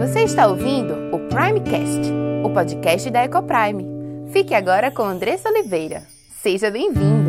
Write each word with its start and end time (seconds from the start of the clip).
Você 0.00 0.20
está 0.22 0.46
ouvindo 0.46 0.94
o 1.14 1.18
Primecast, 1.28 2.10
o 2.42 2.48
podcast 2.54 3.10
da 3.10 3.22
Ecoprime. 3.22 3.84
Fique 4.32 4.54
agora 4.54 4.90
com 4.90 5.02
Andressa 5.02 5.50
Oliveira. 5.50 6.04
Seja 6.40 6.70
bem-vindo! 6.70 7.28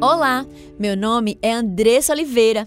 Olá, 0.00 0.46
meu 0.78 0.96
nome 0.96 1.38
é 1.42 1.52
Andressa 1.52 2.14
Oliveira 2.14 2.66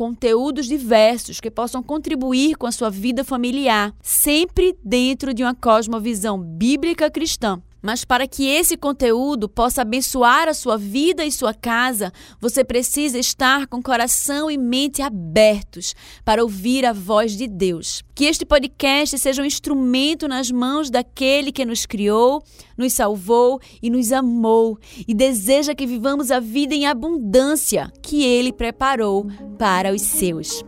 conteúdos 0.00 0.64
diversos 0.64 1.40
que 1.40 1.50
possam 1.50 1.82
contribuir 1.82 2.56
com 2.56 2.66
a 2.66 2.72
sua 2.72 2.88
vida 2.88 3.22
familiar, 3.22 3.94
sempre 4.00 4.74
dentro 4.82 5.34
de 5.34 5.42
uma 5.42 5.54
cosmovisão 5.54 6.40
bíblica 6.40 7.10
cristã. 7.10 7.60
Mas 7.82 8.04
para 8.04 8.26
que 8.26 8.46
esse 8.46 8.76
conteúdo 8.76 9.48
possa 9.48 9.82
abençoar 9.82 10.48
a 10.48 10.54
sua 10.54 10.76
vida 10.76 11.24
e 11.24 11.32
sua 11.32 11.54
casa, 11.54 12.12
você 12.40 12.62
precisa 12.62 13.18
estar 13.18 13.66
com 13.66 13.82
coração 13.82 14.50
e 14.50 14.58
mente 14.58 15.02
abertos 15.02 15.94
para 16.24 16.42
ouvir 16.42 16.84
a 16.84 16.92
voz 16.92 17.36
de 17.36 17.46
Deus. 17.46 18.02
Que 18.14 18.26
este 18.26 18.44
podcast 18.44 19.18
seja 19.18 19.42
um 19.42 19.46
instrumento 19.46 20.28
nas 20.28 20.50
mãos 20.50 20.90
daquele 20.90 21.50
que 21.50 21.64
nos 21.64 21.86
criou, 21.86 22.42
nos 22.76 22.92
salvou 22.92 23.60
e 23.82 23.88
nos 23.88 24.12
amou 24.12 24.78
e 25.06 25.14
deseja 25.14 25.74
que 25.74 25.86
vivamos 25.86 26.30
a 26.30 26.38
vida 26.38 26.74
em 26.74 26.86
abundância 26.86 27.90
que 28.02 28.22
ele 28.22 28.52
preparou 28.52 29.26
para 29.58 29.92
os 29.92 30.02
seus. 30.02 30.62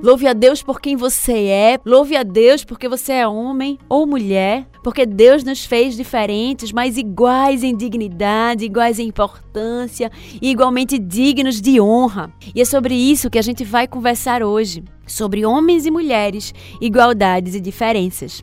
Louve 0.00 0.28
a 0.28 0.32
Deus 0.32 0.62
por 0.62 0.80
quem 0.80 0.94
você 0.94 1.46
é. 1.46 1.80
Louve 1.84 2.16
a 2.16 2.22
Deus 2.22 2.64
porque 2.64 2.88
você 2.88 3.14
é 3.14 3.28
homem 3.28 3.78
ou 3.88 4.06
mulher. 4.06 4.66
Porque 4.84 5.04
Deus 5.04 5.42
nos 5.42 5.64
fez 5.64 5.96
diferentes, 5.96 6.72
mas 6.72 6.96
iguais 6.96 7.64
em 7.64 7.76
dignidade, 7.76 8.64
iguais 8.64 9.00
em 9.00 9.08
importância 9.08 10.10
e 10.40 10.50
igualmente 10.50 10.98
dignos 10.98 11.60
de 11.60 11.80
honra. 11.80 12.32
E 12.54 12.60
é 12.60 12.64
sobre 12.64 12.94
isso 12.94 13.28
que 13.28 13.38
a 13.38 13.42
gente 13.42 13.64
vai 13.64 13.88
conversar 13.88 14.42
hoje. 14.42 14.84
Sobre 15.06 15.44
homens 15.44 15.84
e 15.84 15.90
mulheres, 15.90 16.54
igualdades 16.80 17.54
e 17.56 17.60
diferenças. 17.60 18.40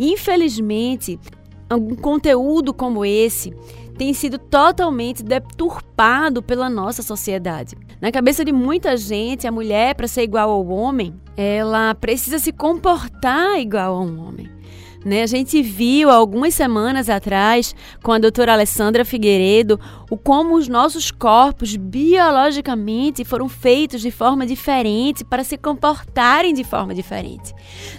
Infelizmente, 0.00 1.18
um 1.74 1.94
conteúdo 1.94 2.72
como 2.72 3.04
esse 3.04 3.54
tem 3.96 4.12
sido 4.14 4.38
totalmente 4.38 5.22
deturpado 5.22 6.42
pela 6.42 6.68
nossa 6.68 7.02
sociedade. 7.02 7.76
Na 8.00 8.10
cabeça 8.10 8.44
de 8.44 8.50
muita 8.52 8.96
gente, 8.96 9.46
a 9.46 9.52
mulher, 9.52 9.94
para 9.94 10.08
ser 10.08 10.22
igual 10.22 10.50
ao 10.50 10.66
homem, 10.66 11.14
ela 11.36 11.94
precisa 11.94 12.38
se 12.38 12.52
comportar 12.52 13.60
igual 13.60 13.94
a 13.94 14.00
um 14.00 14.26
homem. 14.26 14.50
Né? 15.04 15.22
A 15.22 15.26
gente 15.26 15.62
viu 15.62 16.10
algumas 16.10 16.54
semanas 16.54 17.08
atrás, 17.08 17.74
com 18.02 18.12
a 18.12 18.18
doutora 18.18 18.52
Alessandra 18.52 19.04
Figueiredo, 19.04 19.80
o 20.10 20.16
como 20.16 20.56
os 20.56 20.68
nossos 20.68 21.10
corpos 21.10 21.76
biologicamente 21.76 23.24
foram 23.24 23.48
feitos 23.48 24.00
de 24.00 24.10
forma 24.10 24.46
diferente 24.46 25.24
para 25.24 25.44
se 25.44 25.56
comportarem 25.56 26.54
de 26.54 26.64
forma 26.64 26.94
diferente. 26.94 27.52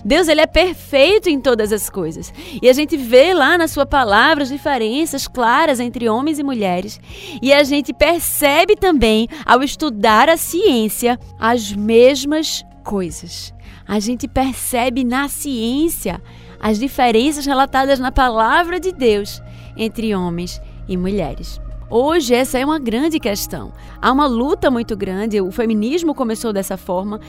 Deus 0.05 0.27
ele 0.27 0.41
é 0.41 0.47
perfeito 0.47 1.29
em 1.29 1.39
todas 1.39 1.73
as 1.73 1.89
coisas. 1.89 2.33
E 2.61 2.69
a 2.69 2.73
gente 2.73 2.95
vê 2.95 3.33
lá 3.33 3.57
na 3.57 3.67
sua 3.67 3.85
palavra 3.85 4.43
as 4.43 4.49
diferenças 4.49 5.27
claras 5.27 5.79
entre 5.79 6.07
homens 6.07 6.39
e 6.39 6.43
mulheres. 6.43 6.99
E 7.41 7.53
a 7.53 7.63
gente 7.63 7.93
percebe 7.93 8.75
também, 8.75 9.27
ao 9.45 9.61
estudar 9.63 10.29
a 10.29 10.37
ciência, 10.37 11.19
as 11.39 11.71
mesmas 11.73 12.63
coisas. 12.83 13.53
A 13.87 13.99
gente 13.99 14.27
percebe 14.27 15.03
na 15.03 15.27
ciência 15.27 16.21
as 16.63 16.79
diferenças 16.79 17.45
relatadas 17.45 17.99
na 17.99 18.09
palavra 18.09 18.79
de 18.79 18.93
Deus 18.93 19.41
entre 19.75 20.15
homens 20.15 20.61
e 20.87 20.95
mulheres. 20.95 21.59
Hoje, 21.89 22.33
essa 22.33 22.57
é 22.57 22.63
uma 22.63 22.79
grande 22.79 23.19
questão. 23.19 23.73
Há 24.01 24.09
uma 24.09 24.25
luta 24.25 24.71
muito 24.71 24.95
grande, 24.95 25.41
o 25.41 25.51
feminismo 25.51 26.15
começou 26.15 26.53
dessa 26.53 26.77
forma, 26.77 27.19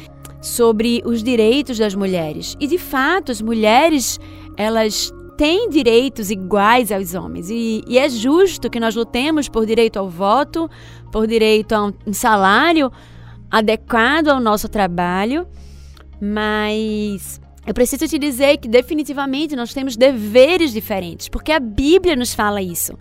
sobre 0.40 1.02
os 1.04 1.20
direitos 1.20 1.78
das 1.78 1.96
mulheres. 1.96 2.56
E, 2.60 2.68
de 2.68 2.78
fato, 2.78 3.32
as 3.32 3.42
mulheres, 3.42 4.20
elas 4.56 5.12
têm 5.36 5.68
direitos 5.68 6.30
iguais 6.30 6.92
aos 6.92 7.14
homens. 7.14 7.50
E, 7.50 7.82
e 7.88 7.98
é 7.98 8.08
justo 8.08 8.70
que 8.70 8.78
nós 8.78 8.94
lutemos 8.94 9.48
por 9.48 9.66
direito 9.66 9.98
ao 9.98 10.08
voto, 10.08 10.70
por 11.10 11.26
direito 11.26 11.72
a 11.72 11.86
um 12.06 12.12
salário 12.12 12.92
adequado 13.50 14.28
ao 14.28 14.38
nosso 14.38 14.68
trabalho, 14.68 15.44
mas 16.20 17.40
eu 17.66 17.72
preciso 17.72 18.06
te 18.06 18.18
dizer 18.18 18.58
que 18.58 18.68
definitivamente 18.68 19.56
nós 19.56 19.72
temos 19.72 19.96
deveres 19.96 20.72
diferentes, 20.72 21.28
porque 21.28 21.52
a 21.52 21.60
Bíblia 21.60 22.14
nos 22.14 22.34
fala 22.34 22.60
isso. 22.60 22.98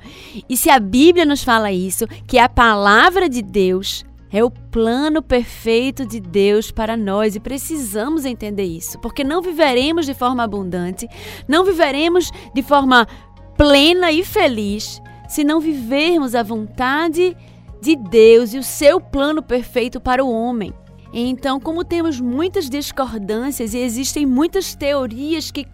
E 0.47 0.55
se 0.55 0.69
a 0.69 0.79
Bíblia 0.79 1.25
nos 1.25 1.43
fala 1.43 1.71
isso, 1.71 2.07
que 2.27 2.39
a 2.39 2.47
palavra 2.47 3.27
de 3.27 3.41
Deus 3.41 4.05
é 4.31 4.43
o 4.43 4.49
plano 4.49 5.21
perfeito 5.21 6.05
de 6.05 6.19
Deus 6.19 6.71
para 6.71 6.97
nós 6.97 7.35
e 7.35 7.39
precisamos 7.39 8.25
entender 8.25 8.63
isso, 8.63 8.97
porque 8.99 9.23
não 9.23 9.41
viveremos 9.41 10.07
de 10.07 10.13
forma 10.15 10.43
abundante, 10.43 11.07
não 11.47 11.63
viveremos 11.63 12.31
de 12.53 12.63
forma 12.63 13.07
plena 13.55 14.11
e 14.11 14.23
feliz 14.23 14.99
se 15.27 15.43
não 15.43 15.59
vivermos 15.59 16.33
a 16.33 16.41
vontade 16.41 17.37
de 17.81 17.95
Deus 17.95 18.53
e 18.53 18.57
o 18.57 18.63
seu 18.63 18.99
plano 18.99 19.43
perfeito 19.43 19.99
para 19.99 20.23
o 20.23 20.31
homem. 20.31 20.73
Então, 21.13 21.59
como 21.59 21.85
temos 21.85 22.19
muitas 22.19 22.67
discordâncias 22.67 23.75
e 23.75 23.77
existem 23.77 24.25
muitas 24.25 24.73
teorias 24.73 25.51
que 25.51 25.67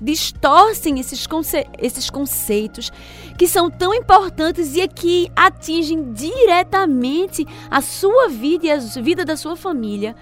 distorcem 0.00 0.98
esses, 0.98 1.26
conce 1.26 1.66
esses 1.78 2.08
conceitos 2.08 2.90
que 3.36 3.46
são 3.46 3.70
tão 3.70 3.92
importantes 3.92 4.74
e 4.74 4.88
que 4.88 5.30
atingem 5.36 6.14
diretamente 6.14 7.46
a 7.70 7.82
sua 7.82 8.28
vida 8.28 8.66
e 8.66 8.70
a 8.70 8.78
vida 8.78 9.22
da 9.22 9.36
sua 9.36 9.54
família, 9.54 10.16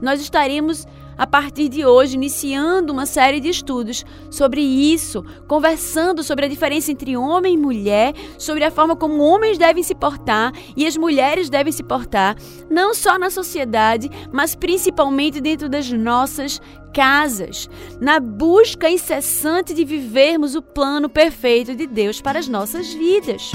nós 0.00 0.20
estaremos 0.20 0.84
a 1.16 1.26
partir 1.26 1.68
de 1.68 1.84
hoje, 1.84 2.14
iniciando 2.14 2.92
uma 2.92 3.06
série 3.06 3.40
de 3.40 3.48
estudos 3.48 4.04
sobre 4.30 4.60
isso, 4.60 5.24
conversando 5.46 6.22
sobre 6.22 6.46
a 6.46 6.48
diferença 6.48 6.90
entre 6.90 7.16
homem 7.16 7.54
e 7.54 7.58
mulher, 7.58 8.14
sobre 8.38 8.64
a 8.64 8.70
forma 8.70 8.96
como 8.96 9.22
homens 9.22 9.58
devem 9.58 9.82
se 9.82 9.94
portar 9.94 10.52
e 10.76 10.86
as 10.86 10.96
mulheres 10.96 11.48
devem 11.48 11.72
se 11.72 11.82
portar, 11.82 12.36
não 12.70 12.94
só 12.94 13.18
na 13.18 13.30
sociedade, 13.30 14.10
mas 14.32 14.54
principalmente 14.54 15.40
dentro 15.40 15.68
das 15.68 15.90
nossas 15.90 16.60
casas, 16.92 17.68
na 18.00 18.20
busca 18.20 18.90
incessante 18.90 19.72
de 19.72 19.84
vivermos 19.84 20.54
o 20.54 20.62
plano 20.62 21.08
perfeito 21.08 21.74
de 21.74 21.86
Deus 21.86 22.20
para 22.20 22.38
as 22.38 22.48
nossas 22.48 22.92
vidas. 22.92 23.52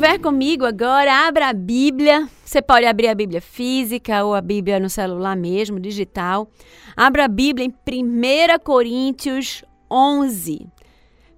Estiver 0.00 0.18
comigo 0.18 0.64
agora, 0.64 1.28
abra 1.28 1.50
a 1.50 1.52
Bíblia. 1.52 2.26
Você 2.42 2.62
pode 2.62 2.86
abrir 2.86 3.08
a 3.08 3.14
Bíblia 3.14 3.38
física 3.38 4.24
ou 4.24 4.34
a 4.34 4.40
Bíblia 4.40 4.80
no 4.80 4.88
celular 4.88 5.36
mesmo, 5.36 5.78
digital. 5.78 6.50
Abra 6.96 7.26
a 7.26 7.28
Bíblia 7.28 7.66
em 7.66 7.70
1 7.70 8.64
Coríntios 8.64 9.62
11. 9.90 10.66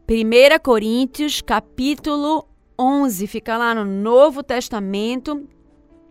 1 0.08 0.62
Coríntios, 0.62 1.40
capítulo 1.40 2.46
11. 2.78 3.26
Fica 3.26 3.58
lá 3.58 3.74
no 3.74 3.84
Novo 3.84 4.44
Testamento. 4.44 5.44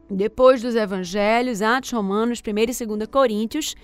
depois 0.10 0.62
dos 0.62 0.76
evangelhos, 0.76 1.62
Atos, 1.62 1.92
Romanos, 1.92 2.44
1 2.46 2.50
e 2.50 2.86
2 2.86 3.08
Coríntios. 3.10 3.76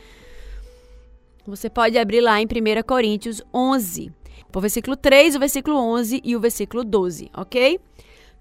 Você 1.46 1.70
pode 1.70 1.98
abrir 1.98 2.20
lá 2.20 2.42
em 2.42 2.46
1 2.46 2.84
Coríntios 2.86 3.42
11, 3.54 4.12
o 4.54 4.60
versículo 4.60 4.98
3, 4.98 5.38
o 5.38 5.40
versículo 5.40 5.78
11 5.78 6.22
e 6.22 6.36
o 6.36 6.40
versículo 6.42 6.84
12, 6.84 7.32
ok? 7.34 7.80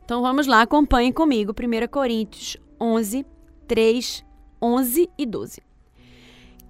Então 0.06 0.22
vamos 0.22 0.46
lá, 0.46 0.62
acompanhem 0.62 1.10
comigo 1.10 1.52
1 1.52 1.88
Coríntios 1.88 2.56
11, 2.80 3.26
3, 3.66 4.24
11 4.62 5.10
e 5.18 5.26
12. 5.26 5.60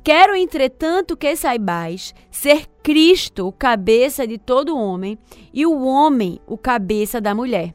Quero, 0.02 0.34
entretanto, 0.34 1.14
que 1.14 1.36
saibais 1.36 2.14
ser 2.30 2.66
Cristo 2.82 3.46
o 3.46 3.52
cabeça 3.52 4.26
de 4.26 4.38
todo 4.38 4.78
homem, 4.78 5.18
e 5.52 5.66
o 5.66 5.84
homem 5.84 6.40
o 6.46 6.56
cabeça 6.56 7.20
da 7.20 7.34
mulher, 7.34 7.74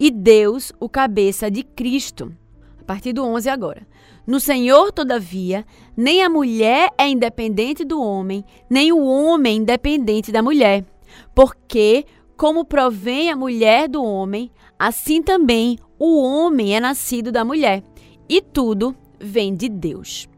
e 0.00 0.10
Deus 0.10 0.72
o 0.80 0.88
cabeça 0.88 1.48
de 1.48 1.62
Cristo. 1.62 2.34
A 2.80 2.84
partir 2.84 3.12
do 3.12 3.24
11 3.24 3.48
agora. 3.48 3.86
No 4.26 4.40
Senhor, 4.40 4.90
todavia, 4.90 5.64
nem 5.96 6.24
a 6.24 6.28
mulher 6.28 6.90
é 6.98 7.08
independente 7.08 7.84
do 7.84 8.02
homem, 8.02 8.44
nem 8.68 8.90
o 8.90 9.04
homem 9.04 9.58
independente 9.58 10.32
da 10.32 10.42
mulher. 10.42 10.84
Porque, 11.36 12.04
como 12.38 12.64
provém 12.64 13.30
a 13.30 13.36
mulher 13.36 13.88
do 13.88 14.02
homem, 14.02 14.48
assim 14.78 15.20
também 15.20 15.76
o 15.98 16.22
homem 16.22 16.76
é 16.76 16.78
nascido 16.78 17.32
da 17.32 17.44
mulher. 17.44 17.82
E 18.28 18.40
tudo 18.40 18.96
vem 19.18 19.56
de 19.56 19.68
Deus. 19.68 20.28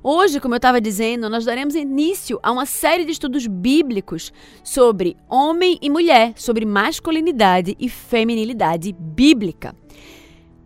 Hoje, 0.00 0.38
como 0.38 0.54
eu 0.54 0.58
estava 0.58 0.80
dizendo, 0.80 1.28
nós 1.28 1.44
daremos 1.44 1.74
início 1.74 2.38
a 2.40 2.52
uma 2.52 2.64
série 2.64 3.04
de 3.04 3.10
estudos 3.10 3.48
bíblicos 3.48 4.32
sobre 4.62 5.16
homem 5.28 5.76
e 5.82 5.90
mulher, 5.90 6.34
sobre 6.36 6.64
masculinidade 6.64 7.76
e 7.80 7.88
feminilidade 7.88 8.92
bíblica. 8.92 9.74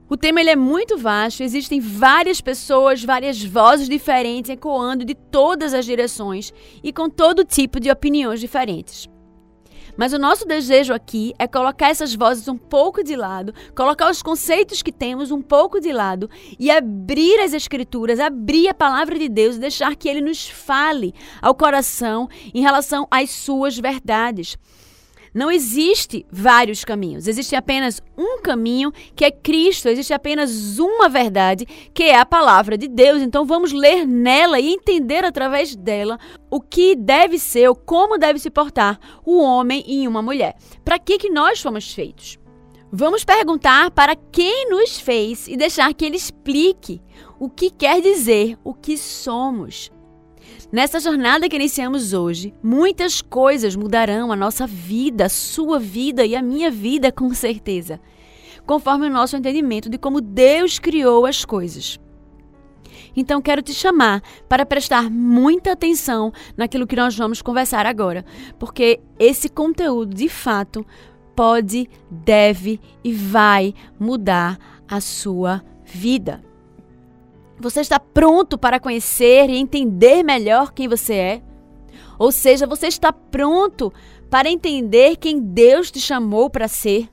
O 0.06 0.18
tema 0.18 0.42
ele 0.42 0.50
é 0.50 0.56
muito 0.56 0.98
vasto, 0.98 1.42
existem 1.42 1.80
várias 1.80 2.42
pessoas, 2.42 3.02
várias 3.02 3.42
vozes 3.42 3.88
diferentes 3.88 4.50
ecoando 4.50 5.02
de 5.02 5.14
todas 5.14 5.72
as 5.72 5.86
direções 5.86 6.52
e 6.84 6.92
com 6.92 7.08
todo 7.08 7.42
tipo 7.42 7.80
de 7.80 7.90
opiniões 7.90 8.38
diferentes. 8.38 9.10
Mas 9.96 10.12
o 10.12 10.18
nosso 10.18 10.46
desejo 10.46 10.94
aqui 10.94 11.34
é 11.38 11.46
colocar 11.46 11.88
essas 11.88 12.14
vozes 12.14 12.48
um 12.48 12.56
pouco 12.56 13.04
de 13.04 13.14
lado, 13.14 13.54
colocar 13.74 14.10
os 14.10 14.22
conceitos 14.22 14.82
que 14.82 14.92
temos 14.92 15.30
um 15.30 15.42
pouco 15.42 15.80
de 15.80 15.92
lado 15.92 16.30
e 16.58 16.70
abrir 16.70 17.40
as 17.40 17.52
Escrituras, 17.52 18.18
abrir 18.18 18.68
a 18.68 18.74
palavra 18.74 19.18
de 19.18 19.28
Deus 19.28 19.56
e 19.56 19.60
deixar 19.60 19.94
que 19.94 20.08
Ele 20.08 20.20
nos 20.20 20.48
fale 20.48 21.14
ao 21.40 21.54
coração 21.54 22.28
em 22.54 22.62
relação 22.62 23.06
às 23.10 23.30
suas 23.30 23.78
verdades. 23.78 24.56
Não 25.34 25.50
existe 25.50 26.26
vários 26.30 26.84
caminhos, 26.84 27.26
existe 27.26 27.56
apenas 27.56 28.02
um 28.18 28.42
caminho 28.42 28.92
que 29.16 29.24
é 29.24 29.30
Cristo, 29.30 29.88
existe 29.88 30.12
apenas 30.12 30.78
uma 30.78 31.08
verdade 31.08 31.66
que 31.94 32.02
é 32.02 32.18
a 32.18 32.26
palavra 32.26 32.76
de 32.76 32.86
Deus. 32.86 33.22
Então 33.22 33.46
vamos 33.46 33.72
ler 33.72 34.06
nela 34.06 34.60
e 34.60 34.68
entender 34.68 35.24
através 35.24 35.74
dela 35.74 36.18
o 36.50 36.60
que 36.60 36.94
deve 36.94 37.38
ser, 37.38 37.68
ou 37.68 37.74
como 37.74 38.18
deve 38.18 38.38
se 38.38 38.50
portar 38.50 38.98
o 39.24 39.40
homem 39.40 39.82
e 39.86 40.06
uma 40.06 40.20
mulher. 40.20 40.54
Para 40.84 40.98
que 40.98 41.16
que 41.16 41.30
nós 41.30 41.62
fomos 41.62 41.94
feitos? 41.94 42.38
Vamos 42.92 43.24
perguntar 43.24 43.90
para 43.90 44.14
quem 44.14 44.68
nos 44.68 45.00
fez 45.00 45.48
e 45.48 45.56
deixar 45.56 45.94
que 45.94 46.04
ele 46.04 46.16
explique 46.16 47.00
o 47.40 47.48
que 47.48 47.70
quer 47.70 48.02
dizer 48.02 48.58
o 48.62 48.74
que 48.74 48.98
somos. 48.98 49.90
Nessa 50.72 50.98
jornada 50.98 51.50
que 51.50 51.56
iniciamos 51.56 52.14
hoje, 52.14 52.54
muitas 52.62 53.20
coisas 53.20 53.76
mudarão 53.76 54.32
a 54.32 54.36
nossa 54.36 54.66
vida, 54.66 55.26
a 55.26 55.28
sua 55.28 55.78
vida 55.78 56.24
e 56.24 56.34
a 56.34 56.40
minha 56.40 56.70
vida 56.70 57.12
com 57.12 57.34
certeza, 57.34 58.00
conforme 58.64 59.06
o 59.06 59.12
nosso 59.12 59.36
entendimento 59.36 59.90
de 59.90 59.98
como 59.98 60.18
Deus 60.18 60.78
criou 60.78 61.26
as 61.26 61.44
coisas. 61.44 62.00
Então 63.14 63.42
quero 63.42 63.60
te 63.60 63.74
chamar 63.74 64.22
para 64.48 64.64
prestar 64.64 65.10
muita 65.10 65.72
atenção 65.72 66.32
naquilo 66.56 66.86
que 66.86 66.96
nós 66.96 67.14
vamos 67.14 67.42
conversar 67.42 67.84
agora, 67.84 68.24
porque 68.58 68.98
esse 69.18 69.50
conteúdo 69.50 70.14
de 70.14 70.30
fato 70.30 70.86
pode, 71.36 71.86
deve 72.10 72.80
e 73.04 73.12
vai 73.12 73.74
mudar 74.00 74.58
a 74.88 75.02
sua 75.02 75.62
vida. 75.84 76.42
Você 77.62 77.80
está 77.80 78.00
pronto 78.00 78.58
para 78.58 78.80
conhecer 78.80 79.48
e 79.48 79.56
entender 79.56 80.24
melhor 80.24 80.72
quem 80.72 80.88
você 80.88 81.14
é? 81.14 81.42
Ou 82.18 82.32
seja, 82.32 82.66
você 82.66 82.88
está 82.88 83.12
pronto 83.12 83.92
para 84.28 84.50
entender 84.50 85.14
quem 85.16 85.38
Deus 85.38 85.88
te 85.88 86.00
chamou 86.00 86.50
para 86.50 86.66
ser? 86.66 87.08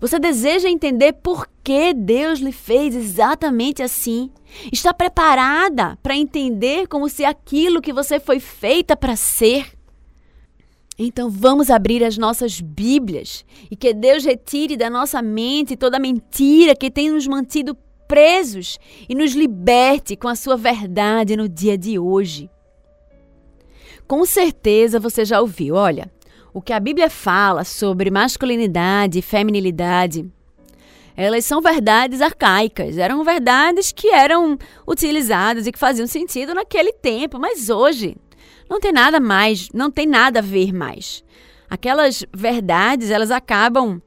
Você 0.00 0.18
deseja 0.18 0.68
entender 0.68 1.12
por 1.12 1.48
que 1.62 1.94
Deus 1.94 2.40
lhe 2.40 2.50
fez 2.50 2.96
exatamente 2.96 3.80
assim? 3.80 4.32
Está 4.72 4.92
preparada 4.92 5.96
para 6.02 6.16
entender 6.16 6.88
como 6.88 7.08
se 7.08 7.24
aquilo 7.24 7.80
que 7.80 7.92
você 7.92 8.18
foi 8.18 8.40
feita 8.40 8.96
para 8.96 9.14
ser? 9.14 9.72
Então 10.98 11.30
vamos 11.30 11.70
abrir 11.70 12.02
as 12.02 12.18
nossas 12.18 12.60
Bíblias 12.60 13.44
e 13.70 13.76
que 13.76 13.94
Deus 13.94 14.24
retire 14.24 14.76
da 14.76 14.90
nossa 14.90 15.22
mente 15.22 15.76
toda 15.76 16.00
mentira 16.00 16.74
que 16.74 16.90
tem 16.90 17.10
nos 17.10 17.28
mantido 17.28 17.76
presos 18.06 18.78
e 19.08 19.14
nos 19.14 19.32
liberte 19.32 20.16
com 20.16 20.28
a 20.28 20.34
sua 20.34 20.56
verdade 20.56 21.36
no 21.36 21.48
dia 21.48 21.76
de 21.76 21.98
hoje. 21.98 22.50
Com 24.06 24.24
certeza 24.24 25.00
você 25.00 25.24
já 25.24 25.40
ouviu, 25.40 25.74
olha, 25.74 26.10
o 26.52 26.60
que 26.60 26.72
a 26.72 26.80
Bíblia 26.80 27.10
fala 27.10 27.64
sobre 27.64 28.10
masculinidade 28.10 29.18
e 29.18 29.22
feminilidade. 29.22 30.30
Elas 31.16 31.44
são 31.44 31.60
verdades 31.60 32.20
arcaicas, 32.20 32.98
eram 32.98 33.24
verdades 33.24 33.92
que 33.92 34.08
eram 34.08 34.58
utilizadas 34.86 35.66
e 35.66 35.72
que 35.72 35.78
faziam 35.78 36.06
sentido 36.06 36.54
naquele 36.54 36.92
tempo, 36.92 37.38
mas 37.38 37.70
hoje 37.70 38.16
não 38.68 38.80
tem 38.80 38.92
nada 38.92 39.20
mais, 39.20 39.68
não 39.72 39.90
tem 39.90 40.06
nada 40.06 40.40
a 40.40 40.42
ver 40.42 40.72
mais. 40.72 41.24
Aquelas 41.68 42.24
verdades, 42.32 43.10
elas 43.10 43.30
acabam 43.30 44.00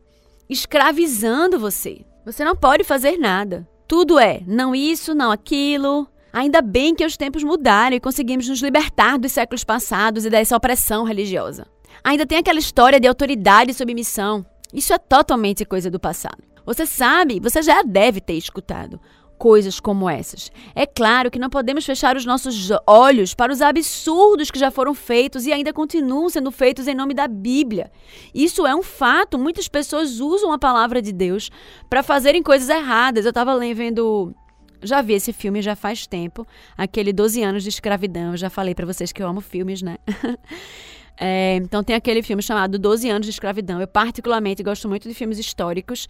escravizando 0.49 1.59
você. 1.59 2.05
Você 2.25 2.43
não 2.43 2.55
pode 2.55 2.83
fazer 2.83 3.17
nada. 3.17 3.67
Tudo 3.87 4.19
é 4.19 4.41
não 4.45 4.75
isso, 4.75 5.15
não 5.15 5.31
aquilo. 5.31 6.07
Ainda 6.33 6.61
bem 6.61 6.93
que 6.93 7.05
os 7.05 7.15
tempos 7.15 7.43
mudaram 7.43 7.95
e 7.95 7.99
conseguimos 8.01 8.47
nos 8.47 8.61
libertar 8.61 9.17
dos 9.17 9.31
séculos 9.31 9.63
passados 9.63 10.25
e 10.25 10.29
dessa 10.29 10.57
opressão 10.57 11.03
religiosa. 11.03 11.65
Ainda 12.03 12.25
tem 12.25 12.37
aquela 12.37 12.59
história 12.59 12.99
de 12.99 13.07
autoridade 13.07 13.71
e 13.71 13.73
submissão. 13.73 14.45
Isso 14.73 14.93
é 14.93 14.97
totalmente 14.97 15.65
coisa 15.65 15.89
do 15.89 15.99
passado. 15.99 16.43
Você 16.65 16.85
sabe, 16.85 17.39
você 17.39 17.61
já 17.61 17.81
deve 17.81 18.19
ter 18.19 18.33
escutado 18.33 18.99
coisas 19.37 19.79
como 19.79 20.09
essas. 20.09 20.51
É 20.75 20.85
claro 20.85 21.29
que 21.29 21.39
não 21.39 21.49
podemos 21.49 21.85
fechar 21.85 22.15
os 22.15 22.25
nossos 22.25 22.69
olhos 22.85 23.33
para 23.33 23.51
os 23.51 23.61
absurdos 23.61 24.51
que 24.51 24.59
já 24.59 24.71
foram 24.71 24.93
feitos 24.93 25.45
e 25.45 25.53
ainda 25.53 25.71
continuam 25.71 26.29
sendo 26.29 26.51
feitos 26.51 26.87
em 26.87 26.95
nome 26.95 27.13
da 27.13 27.27
Bíblia. 27.27 27.91
Isso 28.33 28.65
é 28.65 28.75
um 28.75 28.83
fato. 28.83 29.37
Muitas 29.37 29.67
pessoas 29.67 30.19
usam 30.19 30.51
a 30.51 30.59
palavra 30.59 31.01
de 31.01 31.11
Deus 31.11 31.49
para 31.89 32.03
fazerem 32.03 32.41
coisas 32.41 32.69
erradas. 32.69 33.25
Eu 33.25 33.29
estava 33.29 33.57
vendo 33.59 34.33
já 34.81 35.01
vi 35.01 35.13
esse 35.13 35.33
filme 35.33 35.61
já 35.61 35.75
faz 35.75 36.05
tempo, 36.05 36.45
aquele 36.77 37.11
12 37.11 37.41
anos 37.41 37.63
de 37.63 37.69
escravidão. 37.69 38.31
Eu 38.31 38.37
já 38.37 38.49
falei 38.49 38.75
para 38.75 38.85
vocês 38.85 39.11
que 39.11 39.21
eu 39.21 39.27
amo 39.27 39.41
filmes, 39.41 39.81
né? 39.81 39.97
é, 41.17 41.55
então 41.55 41.83
tem 41.83 41.95
aquele 41.95 42.21
filme 42.21 42.43
chamado 42.43 42.77
12 42.77 43.09
anos 43.09 43.25
de 43.25 43.31
escravidão. 43.31 43.81
Eu 43.81 43.87
particularmente 43.87 44.61
gosto 44.61 44.87
muito 44.87 45.07
de 45.07 45.15
filmes 45.15 45.39
históricos. 45.39 46.07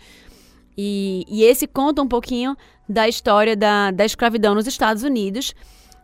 E, 0.77 1.25
e 1.27 1.43
esse 1.43 1.65
conta 1.65 2.01
um 2.01 2.07
pouquinho 2.07 2.55
da 2.87 3.07
história 3.07 3.55
da, 3.55 3.91
da 3.91 4.05
escravidão 4.05 4.53
nos 4.53 4.67
Estados 4.67 5.03
Unidos. 5.03 5.53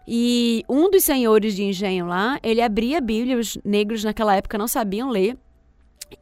E 0.08 0.66
um 0.68 0.90
dos 0.90 1.04
senhores 1.04 1.56
de 1.56 1.64
engenho 1.64 2.06
lá, 2.06 2.40
ele 2.44 2.62
abria 2.62 2.98
a 2.98 3.02
Bíblia, 3.02 3.38
os 3.38 3.58
negros 3.64 4.04
naquela 4.04 4.36
época 4.36 4.58
não 4.58 4.68
sabiam 4.68 5.10
ler. 5.10 5.38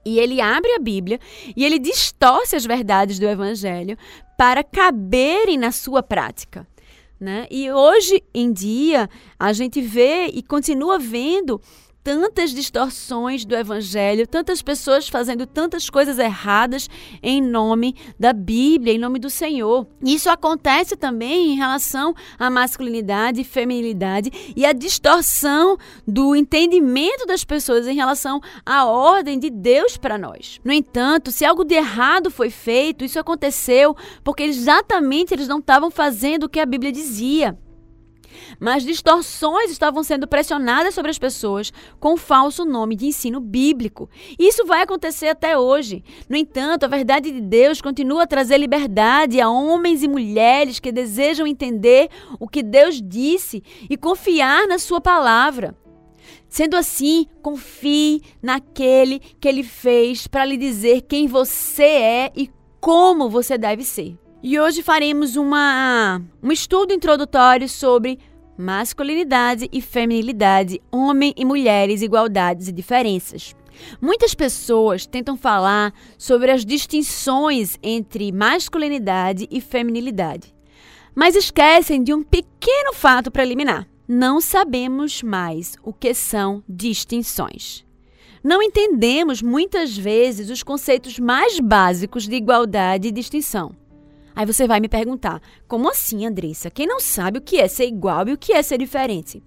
E 0.06 0.20
ele 0.20 0.40
abre 0.40 0.74
a 0.74 0.80
Bíblia 0.80 1.20
e 1.56 1.66
ele 1.66 1.80
distorce 1.80 2.56
as 2.56 2.66
verdades 2.66 3.20
do 3.20 3.28
Evangelho 3.28 3.98
para 4.38 4.64
caberem 4.64 5.58
na 5.58 5.72
sua 5.72 6.02
prática. 6.02 6.66
Né? 7.20 7.46
E 7.52 7.72
hoje 7.72 8.24
em 8.34 8.52
dia, 8.52 9.10
a 9.38 9.54
gente 9.54 9.82
vê 9.82 10.28
e 10.28 10.42
continua 10.42 10.98
vendo 10.98 11.62
tantas 12.04 12.52
distorções 12.52 13.46
do 13.46 13.56
evangelho, 13.56 14.28
tantas 14.28 14.62
pessoas 14.62 15.08
fazendo 15.08 15.46
tantas 15.46 15.90
coisas 15.90 16.18
erradas 16.18 16.90
em 17.22 17.42
nome 17.42 17.96
da 18.20 18.34
Bíblia, 18.34 18.94
em 18.94 18.98
nome 18.98 19.20
do 19.20 19.30
Senhor. 19.30 19.88
Isso 20.04 20.30
acontece 20.30 20.96
também 20.96 21.54
em 21.54 21.56
relação 21.56 22.14
à 22.40 22.50
masculinidade 22.50 23.42
e 23.42 23.46
feminilidade 23.46 24.54
e 24.56 24.66
a 24.66 24.74
distorção 24.74 25.78
do 26.08 26.36
entendimento 26.36 27.26
das 27.26 27.44
pessoas 27.44 27.88
em 27.88 27.96
relação 27.96 28.42
à 28.66 28.86
ordem 28.86 29.38
de 29.38 29.50
Deus 29.50 29.98
para 29.98 30.18
nós. 30.18 30.60
No 30.64 30.74
entanto, 30.74 31.32
se 31.32 31.46
algo 31.46 31.64
de 31.64 31.76
errado 31.76 32.32
foi 32.32 32.50
feito, 32.50 33.06
isso 33.06 33.20
aconteceu 33.20 33.96
porque 34.24 34.44
exatamente 34.44 35.34
eles 35.34 35.48
não 35.48 35.60
estavam 35.60 35.92
fazendo 35.92 36.44
o 36.46 36.50
que 36.50 36.60
a 36.60 36.66
Bíblia 36.66 36.92
dizia. 36.92 37.58
Mas 38.60 38.84
distorções 38.84 39.72
estavam 39.72 40.04
sendo 40.04 40.28
pressionadas 40.28 40.94
sobre 40.94 41.12
as 41.12 41.18
pessoas 41.18 41.72
com 42.00 42.14
o 42.14 42.18
falso 42.18 42.66
nome 42.66 42.96
de 42.96 43.06
ensino 43.06 43.40
bíblico. 43.40 44.10
Isso 44.38 44.66
vai 44.66 44.82
acontecer 44.82 45.28
até 45.28 45.58
hoje. 45.58 46.04
No 46.30 46.36
entanto, 46.36 46.84
a 46.84 46.88
verdade 46.88 47.32
de 47.32 47.42
Deus 47.42 47.82
continua 47.82 48.24
a 48.24 48.28
trazer 48.28 48.58
liberdade 48.58 49.42
a 49.42 49.50
homens 49.50 50.04
e 50.04 50.08
mulheres 50.08 50.80
que 50.80 50.92
desejam 50.92 51.48
entender 51.48 52.10
o 52.40 52.48
que 52.48 52.64
Deus 52.64 53.02
disse 53.02 53.64
e 53.90 53.98
confiar 53.98 54.68
na 54.68 54.78
Sua 54.78 55.02
palavra. 55.02 55.76
Sendo 56.48 56.76
assim, 56.76 57.28
confie 57.42 58.22
naquele 58.42 59.20
que 59.20 59.48
ele 59.48 59.64
fez 59.64 60.28
para 60.28 60.44
lhe 60.44 60.58
dizer 60.58 61.02
quem 61.02 61.26
você 61.26 61.84
é 61.84 62.32
e 62.36 62.50
como 62.80 63.30
você 63.30 63.58
deve 63.58 63.84
ser. 63.84 64.18
E 64.44 64.60
hoje 64.60 64.82
faremos 64.82 65.36
uma, 65.36 66.20
um 66.42 66.52
estudo 66.52 66.92
introdutório 66.92 67.70
sobre 67.70 68.18
masculinidade 68.58 69.70
e 69.72 69.80
feminilidade, 69.82 70.82
homem 70.92 71.32
e 71.38 71.46
mulheres, 71.46 72.02
igualdades 72.02 72.68
e 72.68 72.72
diferenças. 72.72 73.56
Muitas 74.02 74.34
pessoas 74.34 75.06
tentam 75.06 75.38
falar 75.38 75.94
sobre 76.18 76.50
as 76.50 76.66
distinções 76.66 77.78
entre 77.84 78.32
masculinidade 78.32 79.48
e 79.52 79.62
feminilidade, 79.62 80.52
mas 81.14 81.36
esquecem 81.36 82.04
de 82.04 82.12
um 82.12 82.24
pequeno 82.24 82.94
fato 82.94 83.30
preliminar. 83.30 83.88
Não 84.08 84.42
sabemos 84.42 85.22
mais 85.22 85.76
o 85.84 85.94
que 85.94 86.16
são 86.16 86.64
distinções. 86.68 87.86
Não 88.44 88.62
entendemos 88.62 89.40
muitas 89.40 89.96
vezes 89.96 90.50
os 90.50 90.64
conceitos 90.64 91.20
mais 91.20 91.60
básicos 91.60 92.28
de 92.28 92.36
igualdade 92.36 93.08
e 93.08 93.12
distinção. 93.12 93.80
Aí 94.42 94.46
você 94.48 94.66
vai 94.66 94.80
me 94.80 94.90
perguntar: 94.90 95.40
como 95.68 95.88
assim, 95.88 96.26
Andressa? 96.26 96.72
Quem 96.72 96.88
não 96.88 97.00
sabe 97.00 97.38
o 97.38 97.42
que 97.42 97.60
é 97.60 97.68
ser 97.68 97.86
igual 97.86 98.28
e 98.28 98.34
o 98.34 98.38
que 98.38 98.54
é 98.54 98.64
ser 98.64 98.80
diferente? 98.80 99.44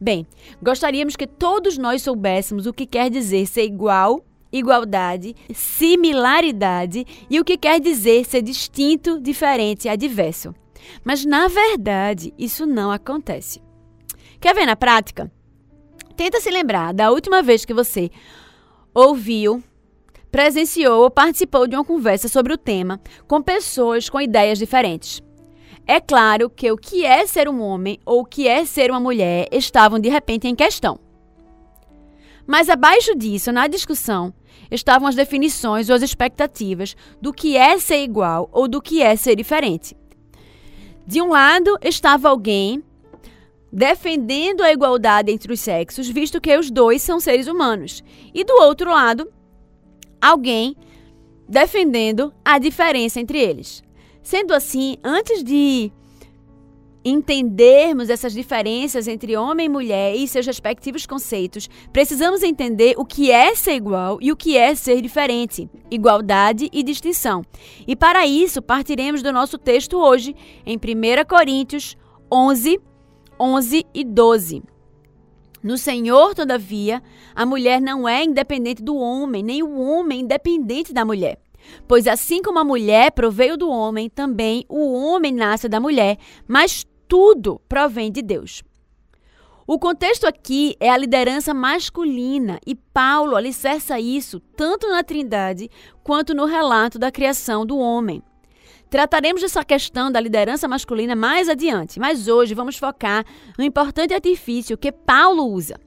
Bem, 0.00 0.26
gostaríamos 0.60 1.14
que 1.14 1.24
todos 1.24 1.78
nós 1.78 2.02
soubéssemos 2.02 2.66
o 2.66 2.72
que 2.72 2.84
quer 2.84 3.10
dizer 3.10 3.46
ser 3.46 3.62
igual, 3.62 4.26
igualdade, 4.52 5.36
similaridade 5.54 7.06
e 7.30 7.38
o 7.38 7.44
que 7.44 7.56
quer 7.56 7.78
dizer 7.78 8.24
ser 8.24 8.42
distinto, 8.42 9.20
diferente, 9.20 9.88
adverso. 9.88 10.52
Mas 11.04 11.24
na 11.24 11.46
verdade, 11.46 12.34
isso 12.36 12.66
não 12.66 12.90
acontece. 12.90 13.62
Quer 14.40 14.52
ver 14.52 14.66
na 14.66 14.74
prática? 14.74 15.30
Tenta 16.16 16.40
se 16.40 16.50
lembrar 16.50 16.92
da 16.92 17.12
última 17.12 17.40
vez 17.40 17.64
que 17.64 17.72
você 17.72 18.10
ouviu 18.92 19.62
presenciou 20.30 21.02
ou 21.02 21.10
participou 21.10 21.66
de 21.66 21.74
uma 21.74 21.84
conversa 21.84 22.28
sobre 22.28 22.52
o 22.52 22.58
tema 22.58 23.00
com 23.26 23.42
pessoas 23.42 24.08
com 24.08 24.20
ideias 24.20 24.58
diferentes. 24.58 25.22
É 25.86 26.00
claro 26.00 26.50
que 26.50 26.70
o 26.70 26.76
que 26.76 27.04
é 27.04 27.26
ser 27.26 27.48
um 27.48 27.62
homem 27.62 27.98
ou 28.04 28.20
o 28.20 28.24
que 28.24 28.46
é 28.46 28.64
ser 28.64 28.90
uma 28.90 29.00
mulher 29.00 29.48
estavam 29.50 29.98
de 29.98 30.08
repente 30.08 30.46
em 30.46 30.54
questão. 30.54 30.98
Mas 32.46 32.68
abaixo 32.68 33.14
disso, 33.14 33.50
na 33.52 33.66
discussão, 33.66 34.32
estavam 34.70 35.08
as 35.08 35.14
definições 35.14 35.88
ou 35.88 35.96
as 35.96 36.02
expectativas 36.02 36.94
do 37.20 37.32
que 37.32 37.56
é 37.56 37.78
ser 37.78 38.02
igual 38.02 38.48
ou 38.52 38.68
do 38.68 38.82
que 38.82 39.02
é 39.02 39.16
ser 39.16 39.34
diferente. 39.34 39.96
De 41.06 41.22
um 41.22 41.30
lado 41.30 41.78
estava 41.82 42.28
alguém 42.28 42.84
defendendo 43.72 44.62
a 44.62 44.72
igualdade 44.72 45.30
entre 45.30 45.52
os 45.52 45.60
sexos, 45.60 46.08
visto 46.08 46.40
que 46.40 46.56
os 46.56 46.70
dois 46.70 47.02
são 47.02 47.20
seres 47.20 47.46
humanos, 47.46 48.02
e 48.34 48.44
do 48.44 48.54
outro 48.54 48.90
lado 48.90 49.30
alguém 50.20 50.76
defendendo 51.48 52.32
a 52.44 52.58
diferença 52.58 53.20
entre 53.20 53.38
eles. 53.38 53.82
Sendo 54.22 54.52
assim, 54.52 54.96
antes 55.02 55.42
de 55.42 55.90
entendermos 57.04 58.10
essas 58.10 58.32
diferenças 58.32 59.08
entre 59.08 59.36
homem 59.36 59.66
e 59.66 59.68
mulher 59.68 60.14
e 60.14 60.28
seus 60.28 60.46
respectivos 60.46 61.06
conceitos, 61.06 61.68
precisamos 61.92 62.42
entender 62.42 62.94
o 62.98 63.04
que 63.04 63.30
é 63.30 63.54
ser 63.54 63.74
igual 63.74 64.18
e 64.20 64.30
o 64.30 64.36
que 64.36 64.56
é 64.56 64.74
ser 64.74 65.00
diferente, 65.00 65.70
igualdade 65.90 66.68
e 66.72 66.82
distinção. 66.82 67.42
E 67.86 67.96
para 67.96 68.26
isso, 68.26 68.60
partiremos 68.60 69.22
do 69.22 69.32
nosso 69.32 69.56
texto 69.56 69.96
hoje, 69.96 70.34
em 70.66 70.76
1 70.76 71.24
Coríntios 71.26 71.96
11, 72.30 72.78
11 73.40 73.86
e 73.94 74.04
12. 74.04 74.62
No 75.68 75.76
Senhor, 75.76 76.34
todavia, 76.34 77.02
a 77.34 77.44
mulher 77.44 77.78
não 77.78 78.08
é 78.08 78.24
independente 78.24 78.82
do 78.82 78.96
homem, 78.96 79.42
nem 79.42 79.62
o 79.62 79.78
homem 79.78 80.20
independente 80.20 80.94
da 80.94 81.04
mulher. 81.04 81.38
Pois 81.86 82.06
assim 82.06 82.40
como 82.40 82.58
a 82.58 82.64
mulher 82.64 83.12
proveio 83.12 83.54
do 83.54 83.68
homem, 83.68 84.08
também 84.08 84.64
o 84.66 84.94
homem 84.94 85.30
nasce 85.30 85.68
da 85.68 85.78
mulher, 85.78 86.16
mas 86.48 86.86
tudo 87.06 87.60
provém 87.68 88.10
de 88.10 88.22
Deus. 88.22 88.62
O 89.66 89.78
contexto 89.78 90.26
aqui 90.26 90.74
é 90.80 90.88
a 90.88 90.96
liderança 90.96 91.52
masculina 91.52 92.58
e 92.66 92.74
Paulo 92.74 93.36
alicerça 93.36 94.00
isso 94.00 94.40
tanto 94.56 94.88
na 94.88 95.04
Trindade 95.04 95.70
quanto 96.02 96.32
no 96.32 96.46
relato 96.46 96.98
da 96.98 97.12
criação 97.12 97.66
do 97.66 97.76
homem. 97.76 98.22
Trataremos 98.90 99.42
dessa 99.42 99.62
questão 99.62 100.10
da 100.10 100.18
liderança 100.18 100.66
masculina 100.66 101.14
mais 101.14 101.46
adiante, 101.48 102.00
mas 102.00 102.26
hoje 102.26 102.54
vamos 102.54 102.78
focar 102.78 103.22
no 103.58 103.64
importante 103.64 104.14
artifício 104.14 104.78
que 104.78 104.90
Paulo 104.90 105.46
usa. 105.46 105.78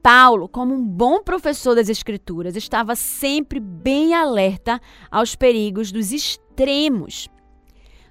Paulo, 0.00 0.48
como 0.48 0.72
um 0.72 0.86
bom 0.86 1.20
professor 1.24 1.74
das 1.74 1.88
Escrituras, 1.88 2.54
estava 2.54 2.94
sempre 2.94 3.58
bem 3.58 4.14
alerta 4.14 4.80
aos 5.10 5.34
perigos 5.34 5.90
dos 5.90 6.12
extremos. 6.12 7.28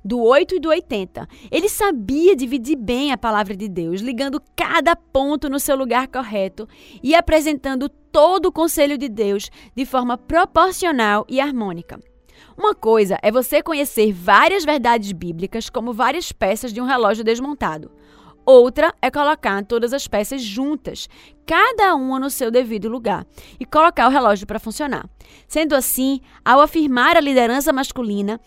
Do 0.03 0.21
8 0.21 0.55
e 0.55 0.59
do 0.59 0.67
80. 0.67 1.25
Ele 1.49 1.69
sabia 1.69 2.35
dividir 2.35 2.75
bem 2.75 3.13
a 3.13 3.17
palavra 3.17 3.55
de 3.55 3.69
Deus, 3.69 4.01
ligando 4.01 4.41
cada 4.53 4.97
ponto 4.97 5.49
no 5.49 5.59
seu 5.61 5.77
lugar 5.77 6.09
correto 6.09 6.67
e 7.01 7.15
apresentando 7.15 7.87
todo 7.87 8.47
o 8.47 8.51
conselho 8.51 8.97
de 8.97 9.07
Deus 9.07 9.49
de 9.73 9.85
forma 9.85 10.17
proporcional 10.17 11.25
e 11.29 11.39
harmônica. 11.39 11.97
Uma 12.57 12.73
coisa 12.73 13.19
é 13.21 13.31
você 13.31 13.61
conhecer 13.61 14.13
várias 14.13 14.63
verdades 14.63 15.11
bíblicas 15.11 15.69
como 15.69 15.93
várias 15.93 16.31
peças 16.31 16.71
de 16.71 16.79
um 16.79 16.85
relógio 16.85 17.23
desmontado. 17.23 17.91
Outra 18.45 18.93
é 19.01 19.09
colocar 19.09 19.65
todas 19.65 19.91
as 19.91 20.07
peças 20.07 20.41
juntas, 20.41 21.09
cada 21.45 21.95
uma 21.95 22.19
no 22.19 22.29
seu 22.29 22.51
devido 22.51 22.87
lugar, 22.87 23.25
e 23.59 23.65
colocar 23.65 24.07
o 24.07 24.11
relógio 24.11 24.45
para 24.45 24.59
funcionar. 24.59 25.09
Sendo 25.47 25.75
assim, 25.75 26.21
ao 26.43 26.61
afirmar 26.61 27.17
a 27.17 27.21
liderança 27.21 27.73
masculina 27.73 28.39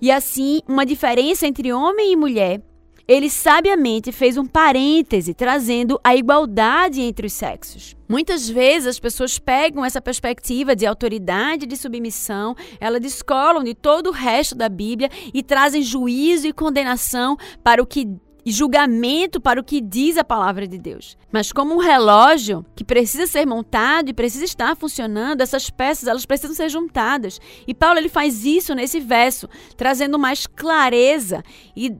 e 0.00 0.10
assim 0.10 0.60
uma 0.68 0.84
diferença 0.84 1.46
entre 1.46 1.72
homem 1.72 2.12
e 2.12 2.16
mulher, 2.16 2.60
ele 3.08 3.30
sabiamente 3.30 4.10
fez 4.10 4.36
um 4.36 4.44
parêntese 4.44 5.32
trazendo 5.32 6.00
a 6.02 6.16
igualdade 6.16 7.00
entre 7.00 7.26
os 7.26 7.32
sexos. 7.32 7.94
Muitas 8.08 8.48
vezes 8.48 8.88
as 8.88 9.00
pessoas 9.00 9.38
pegam 9.38 9.84
essa 9.84 10.00
perspectiva 10.00 10.74
de 10.74 10.86
autoridade 10.86 11.64
e 11.64 11.68
de 11.68 11.76
submissão, 11.76 12.56
elas 12.80 13.00
descolam 13.00 13.62
de 13.62 13.74
todo 13.74 14.08
o 14.08 14.12
resto 14.12 14.54
da 14.54 14.68
Bíblia 14.68 15.10
e 15.32 15.42
trazem 15.42 15.82
juízo 15.82 16.46
e 16.46 16.52
condenação 16.52 17.36
para 17.62 17.82
o 17.82 17.86
que 17.86 18.08
julgamento 18.52 19.40
para 19.40 19.60
o 19.60 19.64
que 19.64 19.80
diz 19.80 20.16
a 20.16 20.22
palavra 20.22 20.68
de 20.68 20.78
Deus. 20.78 21.16
Mas 21.32 21.52
como 21.52 21.74
um 21.74 21.78
relógio 21.78 22.64
que 22.76 22.84
precisa 22.84 23.26
ser 23.26 23.44
montado 23.44 24.08
e 24.08 24.14
precisa 24.14 24.44
estar 24.44 24.76
funcionando, 24.76 25.40
essas 25.40 25.68
peças 25.68 26.06
elas 26.06 26.24
precisam 26.24 26.54
ser 26.54 26.68
juntadas. 26.68 27.40
E 27.66 27.74
Paulo 27.74 27.98
ele 27.98 28.08
faz 28.08 28.44
isso 28.44 28.74
nesse 28.74 29.00
verso, 29.00 29.48
trazendo 29.76 30.18
mais 30.18 30.46
clareza 30.46 31.42
e 31.76 31.96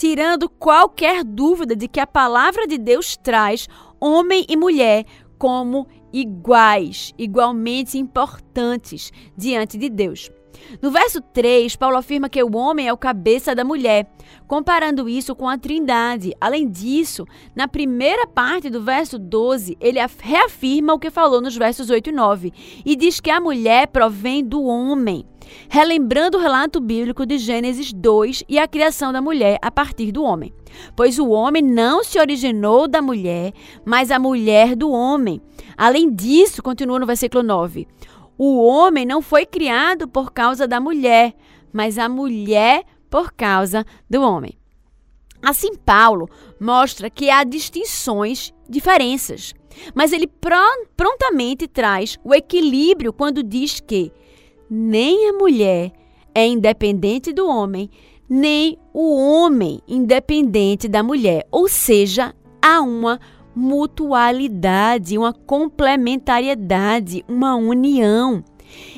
tirando 0.00 0.48
qualquer 0.48 1.22
dúvida 1.22 1.76
de 1.76 1.86
que 1.86 2.00
a 2.00 2.06
palavra 2.06 2.66
de 2.66 2.78
Deus 2.78 3.18
traz 3.18 3.68
homem 4.00 4.46
e 4.48 4.56
mulher 4.56 5.04
como 5.36 5.86
iguais, 6.10 7.12
igualmente 7.18 7.98
importantes 7.98 9.12
diante 9.36 9.76
de 9.76 9.90
Deus. 9.90 10.30
No 10.80 10.90
verso 10.90 11.20
3, 11.20 11.76
Paulo 11.76 11.98
afirma 11.98 12.30
que 12.30 12.42
o 12.42 12.56
homem 12.56 12.88
é 12.88 12.92
o 12.92 12.96
cabeça 12.96 13.54
da 13.54 13.62
mulher, 13.62 14.10
comparando 14.46 15.06
isso 15.06 15.34
com 15.36 15.46
a 15.46 15.58
Trindade. 15.58 16.32
Além 16.40 16.66
disso, 16.66 17.26
na 17.54 17.68
primeira 17.68 18.26
parte 18.26 18.70
do 18.70 18.80
verso 18.80 19.18
12, 19.18 19.76
ele 19.78 19.98
reafirma 20.18 20.94
o 20.94 20.98
que 20.98 21.10
falou 21.10 21.42
nos 21.42 21.56
versos 21.56 21.90
8 21.90 22.08
e 22.08 22.12
9 22.12 22.52
e 22.86 22.96
diz 22.96 23.20
que 23.20 23.30
a 23.30 23.40
mulher 23.40 23.88
provém 23.88 24.42
do 24.42 24.62
homem, 24.62 25.26
relembrando 25.68 26.38
o 26.38 26.40
relato 26.40 26.80
bíblico 26.80 27.26
de 27.26 27.38
Gênesis 27.38 27.92
2 27.92 28.44
e 28.48 28.58
a 28.58 28.68
criação 28.68 29.12
da 29.12 29.20
mulher 29.20 29.58
a 29.62 29.70
partir 29.70 30.12
do 30.12 30.22
homem. 30.22 30.52
Pois 30.96 31.18
o 31.18 31.28
homem 31.28 31.62
não 31.62 32.04
se 32.04 32.18
originou 32.18 32.86
da 32.86 33.02
mulher, 33.02 33.52
mas 33.84 34.10
a 34.10 34.18
mulher 34.18 34.76
do 34.76 34.90
homem. 34.90 35.40
Além 35.76 36.12
disso, 36.12 36.62
continua 36.62 36.98
no 36.98 37.06
versículo 37.06 37.42
9: 37.42 37.86
o 38.42 38.64
homem 38.64 39.04
não 39.04 39.20
foi 39.20 39.44
criado 39.44 40.08
por 40.08 40.32
causa 40.32 40.66
da 40.66 40.80
mulher, 40.80 41.34
mas 41.70 41.98
a 41.98 42.08
mulher 42.08 42.84
por 43.10 43.32
causa 43.32 43.84
do 44.08 44.22
homem. 44.22 44.58
Assim, 45.42 45.74
Paulo 45.74 46.26
mostra 46.58 47.10
que 47.10 47.28
há 47.28 47.44
distinções, 47.44 48.52
diferenças, 48.66 49.52
mas 49.94 50.12
ele 50.12 50.26
prontamente 50.96 51.68
traz 51.68 52.18
o 52.24 52.34
equilíbrio 52.34 53.12
quando 53.12 53.42
diz 53.42 53.78
que 53.78 54.12
nem 54.70 55.28
a 55.28 55.32
mulher 55.32 55.90
é 56.32 56.46
independente 56.46 57.32
do 57.32 57.48
homem, 57.48 57.90
nem 58.28 58.78
o 58.94 59.16
homem 59.16 59.80
independente 59.88 60.86
da 60.86 61.02
mulher. 61.02 61.48
Ou 61.50 61.68
seja, 61.68 62.32
há 62.62 62.80
uma 62.80 63.18
mutualidade, 63.54 65.18
uma 65.18 65.32
complementariedade, 65.32 67.24
uma 67.28 67.56
união. 67.56 68.44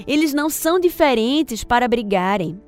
Eles 0.07 0.35
não 0.35 0.51
são 0.51 0.79
diferentes 0.79 1.65
para 1.65 1.89
brigarem, 1.89 2.61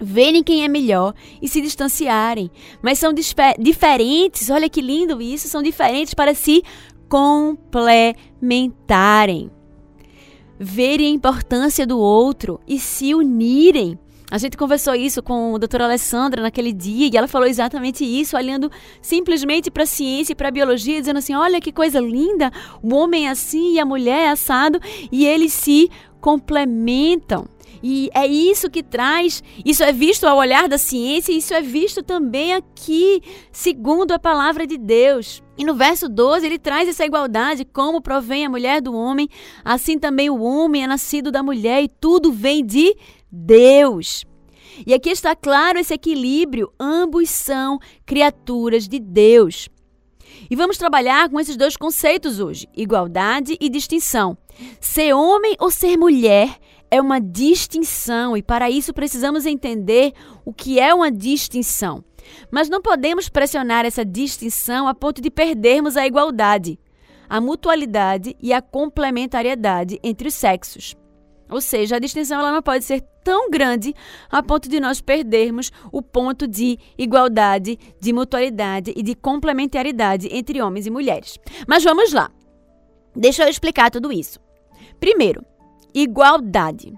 verem 0.00 0.42
quem 0.42 0.64
é 0.64 0.68
melhor 0.68 1.14
e 1.40 1.48
se 1.48 1.60
distanciarem, 1.60 2.50
mas 2.82 2.98
são 2.98 3.12
diferentes, 3.56 4.50
olha 4.50 4.68
que 4.68 4.80
lindo 4.80 5.22
isso, 5.22 5.46
são 5.46 5.62
diferentes 5.62 6.12
para 6.12 6.34
se 6.34 6.64
complementarem. 7.08 9.53
Verem 10.58 11.08
a 11.08 11.16
importância 11.16 11.86
do 11.86 11.98
outro 11.98 12.60
e 12.66 12.78
se 12.78 13.14
unirem. 13.14 13.98
A 14.30 14.38
gente 14.38 14.56
conversou 14.56 14.94
isso 14.94 15.22
com 15.22 15.54
a 15.54 15.58
doutora 15.58 15.84
Alessandra 15.84 16.42
naquele 16.42 16.72
dia 16.72 17.08
e 17.12 17.16
ela 17.16 17.28
falou 17.28 17.46
exatamente 17.46 18.04
isso, 18.04 18.36
olhando 18.36 18.68
simplesmente 19.00 19.70
para 19.70 19.84
a 19.84 19.86
ciência 19.86 20.32
e 20.32 20.34
para 20.34 20.48
a 20.48 20.50
biologia, 20.50 20.98
dizendo 20.98 21.18
assim: 21.18 21.34
olha 21.34 21.60
que 21.60 21.70
coisa 21.70 22.00
linda, 22.00 22.50
o 22.82 22.94
homem 22.94 23.28
é 23.28 23.30
assim 23.30 23.74
e 23.74 23.78
a 23.78 23.86
mulher 23.86 24.24
é 24.24 24.28
assado, 24.30 24.80
e 25.12 25.24
eles 25.24 25.52
se 25.52 25.90
complementam. 26.20 27.46
E 27.80 28.08
é 28.14 28.26
isso 28.26 28.70
que 28.70 28.82
traz, 28.82 29.44
isso 29.62 29.84
é 29.84 29.92
visto 29.92 30.24
ao 30.26 30.38
olhar 30.38 30.68
da 30.68 30.78
ciência, 30.78 31.30
e 31.30 31.36
isso 31.36 31.52
é 31.52 31.60
visto 31.60 32.02
também 32.02 32.54
aqui, 32.54 33.20
segundo 33.52 34.10
a 34.12 34.18
palavra 34.18 34.66
de 34.66 34.78
Deus. 34.78 35.43
E 35.56 35.64
no 35.64 35.74
verso 35.74 36.08
12 36.08 36.44
ele 36.44 36.58
traz 36.58 36.88
essa 36.88 37.04
igualdade, 37.04 37.64
como 37.64 38.00
provém 38.00 38.44
a 38.44 38.50
mulher 38.50 38.80
do 38.80 38.94
homem, 38.94 39.28
assim 39.64 39.98
também 39.98 40.28
o 40.28 40.42
homem 40.42 40.82
é 40.82 40.86
nascido 40.86 41.30
da 41.30 41.42
mulher, 41.42 41.82
e 41.82 41.88
tudo 41.88 42.32
vem 42.32 42.64
de 42.64 42.94
Deus. 43.30 44.24
E 44.84 44.92
aqui 44.92 45.10
está 45.10 45.36
claro 45.36 45.78
esse 45.78 45.94
equilíbrio, 45.94 46.72
ambos 46.78 47.30
são 47.30 47.78
criaturas 48.04 48.88
de 48.88 48.98
Deus. 48.98 49.68
E 50.50 50.56
vamos 50.56 50.76
trabalhar 50.76 51.28
com 51.28 51.38
esses 51.38 51.56
dois 51.56 51.76
conceitos 51.76 52.40
hoje: 52.40 52.68
igualdade 52.76 53.56
e 53.60 53.68
distinção. 53.68 54.36
Ser 54.80 55.14
homem 55.14 55.56
ou 55.60 55.70
ser 55.70 55.96
mulher 55.96 56.58
é 56.90 57.00
uma 57.00 57.20
distinção 57.20 58.36
e 58.36 58.42
para 58.42 58.70
isso 58.70 58.92
precisamos 58.92 59.46
entender 59.46 60.12
o 60.44 60.52
que 60.52 60.78
é 60.78 60.92
uma 60.92 61.10
distinção. 61.10 62.04
Mas 62.50 62.68
não 62.68 62.80
podemos 62.80 63.28
pressionar 63.28 63.84
essa 63.84 64.04
distinção 64.04 64.86
a 64.86 64.94
ponto 64.94 65.20
de 65.20 65.30
perdermos 65.30 65.96
a 65.96 66.06
igualdade, 66.06 66.78
a 67.28 67.40
mutualidade 67.40 68.36
e 68.40 68.52
a 68.52 68.62
complementariedade 68.62 69.98
entre 70.02 70.28
os 70.28 70.34
sexos. 70.34 70.94
Ou 71.50 71.60
seja, 71.60 71.96
a 71.96 71.98
distinção 71.98 72.40
ela 72.40 72.52
não 72.52 72.62
pode 72.62 72.84
ser 72.84 73.02
tão 73.22 73.50
grande 73.50 73.94
a 74.30 74.42
ponto 74.42 74.68
de 74.68 74.80
nós 74.80 75.00
perdermos 75.00 75.70
o 75.90 76.02
ponto 76.02 76.46
de 76.46 76.78
igualdade, 76.96 77.78
de 78.00 78.12
mutualidade 78.12 78.92
e 78.96 79.02
de 79.02 79.14
complementaridade 79.14 80.28
entre 80.30 80.60
homens 80.60 80.86
e 80.86 80.90
mulheres. 80.90 81.38
Mas 81.66 81.84
vamos 81.84 82.12
lá. 82.12 82.30
Deixa 83.14 83.44
eu 83.44 83.48
explicar 83.48 83.90
tudo 83.90 84.12
isso. 84.12 84.40
Primeiro, 84.98 85.44
igualdade. 85.94 86.92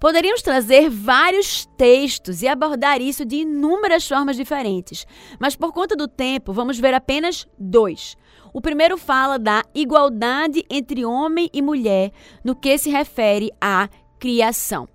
Poderíamos 0.00 0.42
trazer 0.42 0.88
vários 0.88 1.66
textos 1.76 2.42
e 2.42 2.48
abordar 2.48 3.00
isso 3.00 3.24
de 3.24 3.36
inúmeras 3.36 4.06
formas 4.06 4.36
diferentes, 4.36 5.04
mas 5.40 5.56
por 5.56 5.72
conta 5.72 5.96
do 5.96 6.06
tempo, 6.06 6.52
vamos 6.52 6.78
ver 6.78 6.94
apenas 6.94 7.48
dois. 7.58 8.16
O 8.54 8.60
primeiro 8.60 8.96
fala 8.96 9.38
da 9.38 9.64
igualdade 9.74 10.64
entre 10.70 11.04
homem 11.04 11.50
e 11.52 11.60
mulher 11.60 12.12
no 12.44 12.54
que 12.54 12.78
se 12.78 12.90
refere 12.90 13.50
à 13.60 13.88
criação. 14.20 14.88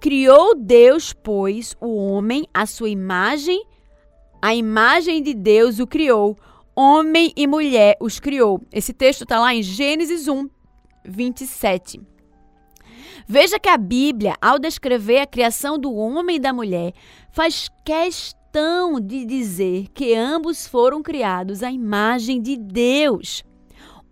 Criou 0.00 0.56
Deus, 0.56 1.12
pois, 1.12 1.76
o 1.80 1.94
homem 1.94 2.44
à 2.52 2.66
sua 2.66 2.90
imagem, 2.90 3.64
a 4.40 4.52
imagem 4.52 5.22
de 5.22 5.34
Deus 5.34 5.78
o 5.78 5.86
criou, 5.86 6.36
homem 6.74 7.32
e 7.36 7.46
mulher 7.46 7.96
os 8.00 8.18
criou. 8.18 8.60
Esse 8.72 8.92
texto 8.92 9.22
está 9.22 9.38
lá 9.38 9.54
em 9.54 9.62
Gênesis 9.62 10.26
1, 10.26 10.48
27. 11.04 12.11
Veja 13.26 13.58
que 13.58 13.68
a 13.68 13.76
Bíblia, 13.76 14.36
ao 14.40 14.58
descrever 14.58 15.20
a 15.20 15.26
criação 15.26 15.78
do 15.78 15.94
homem 15.94 16.36
e 16.36 16.40
da 16.40 16.52
mulher, 16.52 16.92
faz 17.30 17.68
questão 17.84 19.00
de 19.00 19.24
dizer 19.24 19.88
que 19.94 20.14
ambos 20.14 20.66
foram 20.66 21.02
criados 21.02 21.62
à 21.62 21.70
imagem 21.70 22.40
de 22.40 22.56
Deus. 22.56 23.42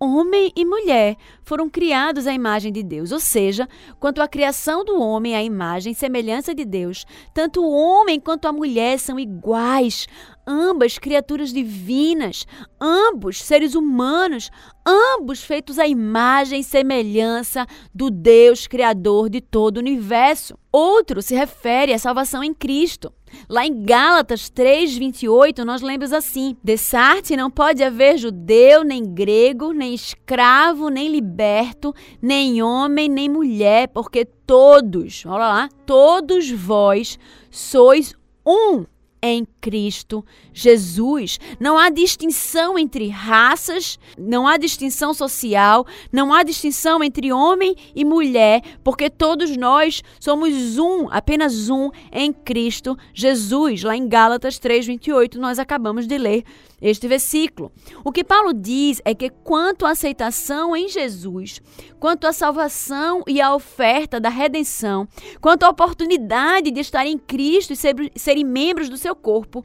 Homem 0.03 0.51
e 0.57 0.65
mulher 0.65 1.15
foram 1.43 1.69
criados 1.69 2.27
à 2.27 2.33
imagem 2.33 2.73
de 2.73 2.83
Deus, 2.83 3.13
ou 3.13 3.21
seja, 3.21 3.69
quanto 3.99 4.23
à 4.23 4.27
criação 4.27 4.83
do 4.83 4.99
homem 4.99 5.37
à 5.37 5.43
imagem 5.43 5.93
e 5.93 5.95
semelhança 5.95 6.55
de 6.55 6.65
Deus, 6.65 7.05
tanto 7.35 7.63
o 7.63 7.71
homem 7.71 8.19
quanto 8.19 8.49
a 8.49 8.53
mulher 8.53 8.99
são 8.99 9.21
iguais, 9.21 10.07
ambas 10.51 10.99
criaturas 10.99 11.53
divinas, 11.53 12.45
ambos 12.81 13.41
seres 13.41 13.77
humanos, 13.77 14.51
ambos 14.85 15.45
feitos 15.45 15.79
à 15.79 15.87
imagem 15.87 16.59
e 16.59 16.65
semelhança 16.65 17.65
do 17.95 18.11
Deus 18.11 18.67
Criador 18.67 19.31
de 19.31 19.41
todo 19.41 19.77
o 19.77 19.81
universo. 19.81 20.59
Outro 20.73 21.23
se 21.23 21.37
refere 21.37 21.93
à 21.93 21.99
salvação 22.01 22.43
em 22.43 22.53
Cristo. 22.53 23.13
Lá 23.49 23.65
em 23.65 23.85
Gálatas 23.85 24.51
3:28, 24.51 25.65
nós 25.65 25.83
lemos 25.83 26.13
assim: 26.13 26.57
Dessarte 26.65 27.37
não 27.37 27.49
pode 27.49 27.85
haver 27.85 28.19
judeu, 28.19 28.83
nem 28.83 29.05
grego, 29.05 29.73
nem 29.73 29.95
escravo, 29.95 30.89
nem 30.89 31.09
liberto, 31.09 31.95
nem 32.21 32.61
homem, 32.61 33.09
nem 33.09 33.29
mulher, 33.29 33.87
porque 33.89 34.25
todos, 34.25 35.25
olha 35.27 35.39
lá, 35.39 35.69
todos 35.87 36.51
vós 36.51 37.17
sois 37.51 38.17
um 38.45 38.85
em 39.23 39.47
Cristo 39.61 40.25
Jesus. 40.53 41.39
Não 41.59 41.77
há 41.77 41.91
distinção 41.91 42.79
entre 42.79 43.09
raças, 43.09 43.99
não 44.19 44.47
há 44.47 44.57
distinção 44.57 45.13
social, 45.13 45.87
não 46.13 46.33
há 46.33 46.43
distinção 46.43 47.03
entre 47.03 47.33
homem 47.33 47.75
e 47.95 48.05
mulher, 48.05 48.63
porque 48.83 49.11
todos 49.11 49.57
nós 49.57 50.03
somos 50.19 50.79
um, 50.79 51.09
apenas 51.11 51.69
um 51.69 51.91
em 52.13 52.33
Cristo 52.33 52.97
Jesus. 53.13 53.83
Lá 53.83 53.97
em 53.97 54.09
Gálatas 54.09 54.59
3:28 54.59 55.37
nós 55.37 55.59
acabamos 55.59 56.07
de 56.07 56.17
ler 56.17 56.45
este 56.81 57.07
versículo. 57.07 57.73
O 58.05 58.13
que 58.13 58.25
Paulo 58.25 58.53
diz 58.53 59.01
é 59.05 59.15
que 59.15 59.31
quanto 59.31 59.85
à 59.85 59.91
aceitação 59.91 60.77
em 60.77 60.89
Jesus, 60.89 61.61
quanto 61.99 62.27
à 62.27 62.33
salvação 62.33 63.23
e 63.27 63.41
à 63.41 63.55
oferta 63.55 64.21
da 64.21 64.29
redenção, 64.29 65.07
quanto 65.41 65.65
à 65.65 65.69
oportunidade 65.69 66.71
de 66.71 66.81
estar 66.81 67.07
em 67.07 67.19
Cristo 67.19 67.73
e 67.73 67.77
ser, 67.77 67.95
serem 68.15 68.45
membros 68.45 68.89
do 68.89 68.97
seu 68.97 69.15
corpo, 69.15 69.65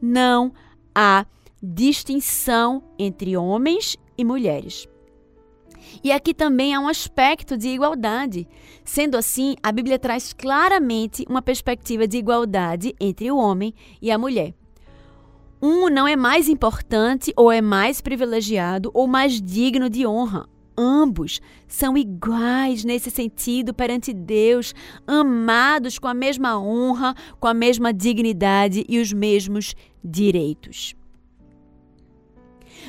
não 0.00 0.52
há 0.94 1.26
distinção 1.62 2.82
entre 2.98 3.36
homens 3.36 3.96
e 4.16 4.24
mulheres. 4.24 4.86
E 6.02 6.12
aqui 6.12 6.34
também 6.34 6.74
há 6.74 6.80
um 6.80 6.88
aspecto 6.88 7.56
de 7.56 7.68
igualdade. 7.68 8.48
Sendo 8.84 9.16
assim, 9.16 9.54
a 9.62 9.70
Bíblia 9.70 9.98
traz 9.98 10.32
claramente 10.32 11.24
uma 11.28 11.42
perspectiva 11.42 12.06
de 12.06 12.16
igualdade 12.16 12.94
entre 13.00 13.30
o 13.30 13.36
homem 13.36 13.74
e 14.00 14.10
a 14.10 14.18
mulher. 14.18 14.54
Um 15.66 15.88
não 15.88 16.06
é 16.06 16.14
mais 16.14 16.46
importante 16.46 17.32
ou 17.34 17.50
é 17.50 17.62
mais 17.62 18.02
privilegiado 18.02 18.90
ou 18.92 19.06
mais 19.06 19.40
digno 19.40 19.88
de 19.88 20.06
honra. 20.06 20.46
Ambos 20.76 21.40
são 21.66 21.96
iguais 21.96 22.84
nesse 22.84 23.10
sentido 23.10 23.72
perante 23.72 24.12
Deus, 24.12 24.74
amados 25.06 25.98
com 25.98 26.06
a 26.06 26.12
mesma 26.12 26.60
honra, 26.60 27.14
com 27.40 27.48
a 27.48 27.54
mesma 27.54 27.94
dignidade 27.94 28.84
e 28.86 28.98
os 28.98 29.10
mesmos 29.10 29.74
direitos. 30.04 30.94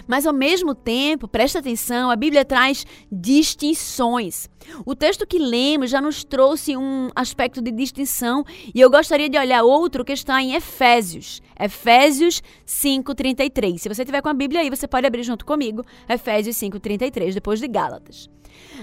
Mas 0.07 0.25
ao 0.25 0.33
mesmo 0.33 0.73
tempo, 0.75 1.27
presta 1.27 1.59
atenção, 1.59 2.09
a 2.09 2.15
Bíblia 2.15 2.45
traz 2.45 2.85
distinções. 3.11 4.49
O 4.85 4.95
texto 4.95 5.27
que 5.27 5.37
lemos 5.37 5.91
já 5.91 6.01
nos 6.01 6.23
trouxe 6.23 6.75
um 6.75 7.09
aspecto 7.15 7.61
de 7.61 7.71
distinção 7.71 8.43
e 8.73 8.79
eu 8.79 8.89
gostaria 8.89 9.29
de 9.29 9.37
olhar 9.37 9.63
outro 9.63 10.03
que 10.03 10.13
está 10.13 10.41
em 10.41 10.53
Efésios. 10.53 11.41
Efésios 11.59 12.41
5:33. 12.65 13.81
Se 13.81 13.89
você 13.89 14.03
tiver 14.03 14.21
com 14.21 14.29
a 14.29 14.33
Bíblia 14.33 14.61
aí, 14.61 14.69
você 14.69 14.87
pode 14.87 15.05
abrir 15.05 15.23
junto 15.23 15.45
comigo. 15.45 15.83
Efésios 16.09 16.57
5:33, 16.57 17.33
depois 17.33 17.59
de 17.59 17.67
Gálatas. 17.67 18.29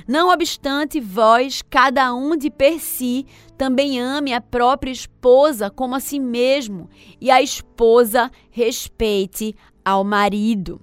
Não 0.06 0.30
obstante, 0.30 1.00
vós, 1.00 1.62
cada 1.62 2.14
um 2.14 2.36
de 2.36 2.50
per 2.50 2.78
si, 2.78 3.26
também 3.56 4.00
ame 4.00 4.32
a 4.32 4.40
própria 4.40 4.90
esposa 4.90 5.70
como 5.70 5.94
a 5.94 6.00
si 6.00 6.18
mesmo, 6.18 6.88
e 7.20 7.30
a 7.30 7.40
esposa 7.40 8.30
respeite 8.50 9.54
ao 9.84 10.04
marido. 10.04 10.80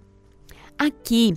Aqui, 0.79 1.33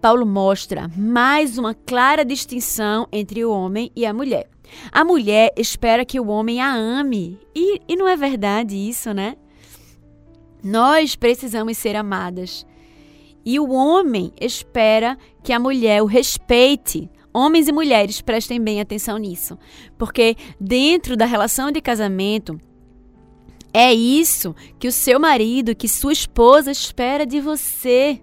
Paulo 0.00 0.24
mostra 0.24 0.90
mais 0.96 1.58
uma 1.58 1.74
clara 1.74 2.24
distinção 2.24 3.06
entre 3.12 3.44
o 3.44 3.52
homem 3.52 3.92
e 3.94 4.06
a 4.06 4.14
mulher. 4.14 4.48
A 4.90 5.04
mulher 5.04 5.52
espera 5.58 6.06
que 6.06 6.18
o 6.18 6.28
homem 6.28 6.58
a 6.58 6.74
ame. 6.74 7.38
E, 7.54 7.82
e 7.86 7.94
não 7.94 8.08
é 8.08 8.16
verdade 8.16 8.74
isso, 8.74 9.12
né? 9.12 9.36
Nós 10.64 11.14
precisamos 11.14 11.76
ser 11.76 11.96
amadas. 11.96 12.66
E 13.44 13.60
o 13.60 13.70
homem 13.70 14.32
espera 14.40 15.18
que 15.44 15.52
a 15.52 15.60
mulher 15.60 16.02
o 16.02 16.06
respeite. 16.06 17.10
Homens 17.30 17.68
e 17.68 17.72
mulheres 17.72 18.22
prestem 18.22 18.58
bem 18.58 18.80
atenção 18.80 19.18
nisso, 19.18 19.58
porque 19.98 20.34
dentro 20.58 21.14
da 21.14 21.26
relação 21.26 21.70
de 21.70 21.82
casamento, 21.82 22.58
É 23.70 23.92
isso 23.92 24.54
que 24.78 24.88
o 24.88 24.92
seu 24.92 25.20
marido, 25.20 25.76
que 25.76 25.86
sua 25.86 26.12
esposa 26.12 26.70
espera 26.70 27.26
de 27.26 27.38
você. 27.38 28.18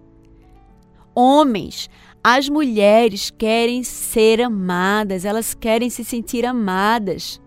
Homens, 1.18 1.88
as 2.22 2.46
mulheres 2.46 3.30
querem 3.30 3.82
ser 3.82 4.42
amadas, 4.42 5.24
elas 5.24 5.54
querem 5.54 5.88
se 5.88 6.04
sentir 6.04 6.44
amadas. 6.44 7.40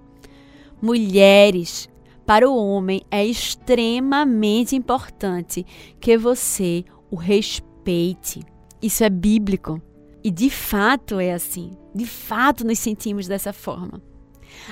Mulheres, 0.81 1.87
para 2.25 2.49
o 2.49 2.55
homem 2.57 3.01
é 3.11 3.23
extremamente 3.23 4.75
importante 4.75 5.63
que 5.99 6.17
você 6.17 6.83
o 7.11 7.15
respeite. 7.15 8.41
Isso 8.81 9.03
é 9.03 9.09
bíblico. 9.09 9.79
E 10.23 10.31
de 10.31 10.49
fato 10.49 11.19
é 11.19 11.31
assim. 11.31 11.69
De 11.93 12.07
fato 12.07 12.65
nos 12.65 12.79
sentimos 12.79 13.27
dessa 13.27 13.53
forma. 13.53 14.01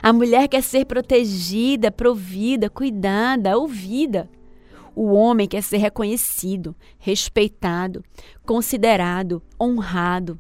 A 0.02 0.12
mulher 0.12 0.48
quer 0.48 0.64
ser 0.64 0.86
protegida, 0.86 1.92
provida, 1.92 2.68
cuidada, 2.68 3.56
ouvida. 3.58 4.28
O 5.00 5.14
homem 5.14 5.48
quer 5.48 5.62
ser 5.62 5.78
reconhecido, 5.78 6.76
respeitado, 6.98 8.04
considerado, 8.44 9.44
honrado. 9.62 10.40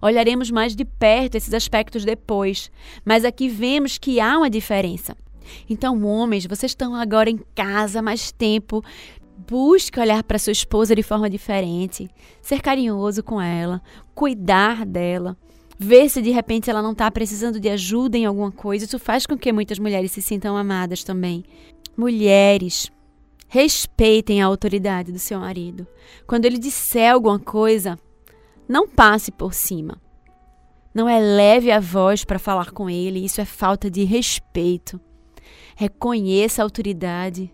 Olharemos 0.00 0.50
mais 0.50 0.74
de 0.74 0.86
perto 0.86 1.34
esses 1.34 1.52
aspectos 1.52 2.02
depois, 2.02 2.70
mas 3.04 3.26
aqui 3.26 3.46
vemos 3.46 3.98
que 3.98 4.20
há 4.20 4.38
uma 4.38 4.48
diferença. 4.48 5.14
Então, 5.68 6.02
homens, 6.02 6.46
vocês 6.46 6.72
estão 6.72 6.94
agora 6.94 7.28
em 7.28 7.38
casa 7.54 8.00
mais 8.00 8.32
tempo. 8.32 8.82
Busque 9.46 10.00
olhar 10.00 10.22
para 10.22 10.38
sua 10.38 10.52
esposa 10.52 10.96
de 10.96 11.02
forma 11.02 11.28
diferente, 11.28 12.08
ser 12.40 12.62
carinhoso 12.62 13.22
com 13.22 13.38
ela, 13.38 13.82
cuidar 14.14 14.86
dela, 14.86 15.36
ver 15.78 16.08
se 16.08 16.22
de 16.22 16.30
repente 16.30 16.70
ela 16.70 16.80
não 16.80 16.92
está 16.92 17.10
precisando 17.10 17.60
de 17.60 17.68
ajuda 17.68 18.16
em 18.16 18.24
alguma 18.24 18.50
coisa. 18.50 18.86
Isso 18.86 18.98
faz 18.98 19.26
com 19.26 19.36
que 19.36 19.52
muitas 19.52 19.78
mulheres 19.78 20.10
se 20.10 20.22
sintam 20.22 20.56
amadas 20.56 21.04
também. 21.04 21.44
Mulheres, 21.94 22.90
respeitem 23.46 24.42
a 24.42 24.46
autoridade 24.46 25.12
do 25.12 25.18
seu 25.18 25.40
marido. 25.40 25.86
Quando 26.26 26.44
ele 26.44 26.58
disser 26.58 27.12
alguma 27.12 27.38
coisa, 27.38 27.98
não 28.68 28.88
passe 28.88 29.30
por 29.30 29.54
cima. 29.54 30.00
Não 30.94 31.08
eleve 31.08 31.70
a 31.70 31.80
voz 31.80 32.24
para 32.24 32.38
falar 32.38 32.70
com 32.70 32.88
ele, 32.88 33.24
isso 33.24 33.40
é 33.40 33.44
falta 33.44 33.90
de 33.90 34.04
respeito. 34.04 35.00
Reconheça 35.74 36.62
a 36.62 36.64
autoridade. 36.64 37.52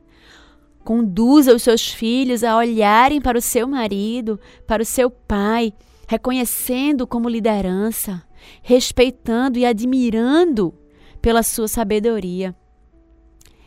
Conduza 0.85 1.55
os 1.55 1.63
seus 1.63 1.89
filhos 1.89 2.45
a 2.45 2.57
olharem 2.57 3.21
para 3.21 3.39
o 3.39 3.43
seu 3.43 3.67
marido, 3.67 4.39
para 4.67 4.83
o 4.83 4.87
seu 4.87 5.11
pai, 5.11 5.73
reconhecendo 6.07 7.07
como 7.07 7.29
liderança, 7.29 8.23
respeitando 8.63 9.59
e 9.59 9.65
admirando 9.65 10.75
pela 11.21 11.43
sua 11.43 11.69
sabedoria. 11.69 12.55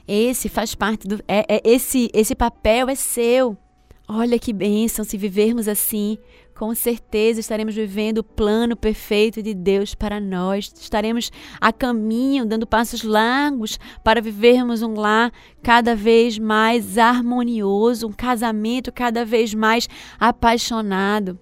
Esse 0.07 0.49
faz 0.49 0.75
parte 0.75 1.07
do. 1.07 1.15
É, 1.27 1.45
é, 1.47 1.61
esse, 1.63 2.09
esse 2.13 2.35
papel 2.35 2.89
é 2.89 2.95
seu. 2.95 3.57
Olha 4.07 4.37
que 4.37 4.51
bênção 4.51 5.05
se 5.05 5.17
vivermos 5.17 5.67
assim. 5.67 6.17
Com 6.53 6.75
certeza 6.75 7.39
estaremos 7.39 7.73
vivendo 7.73 8.17
o 8.19 8.23
plano 8.23 8.75
perfeito 8.75 9.41
de 9.41 9.53
Deus 9.53 9.95
para 9.95 10.19
nós. 10.19 10.71
Estaremos 10.79 11.31
a 11.59 11.71
caminho, 11.71 12.45
dando 12.45 12.67
passos 12.67 13.01
largos 13.01 13.79
para 14.03 14.21
vivermos 14.21 14.81
um 14.81 14.93
lar 14.93 15.31
cada 15.63 15.95
vez 15.95 16.37
mais 16.37 16.97
harmonioso, 16.97 18.07
um 18.07 18.11
casamento 18.11 18.91
cada 18.91 19.23
vez 19.23 19.53
mais 19.53 19.87
apaixonado, 20.19 21.39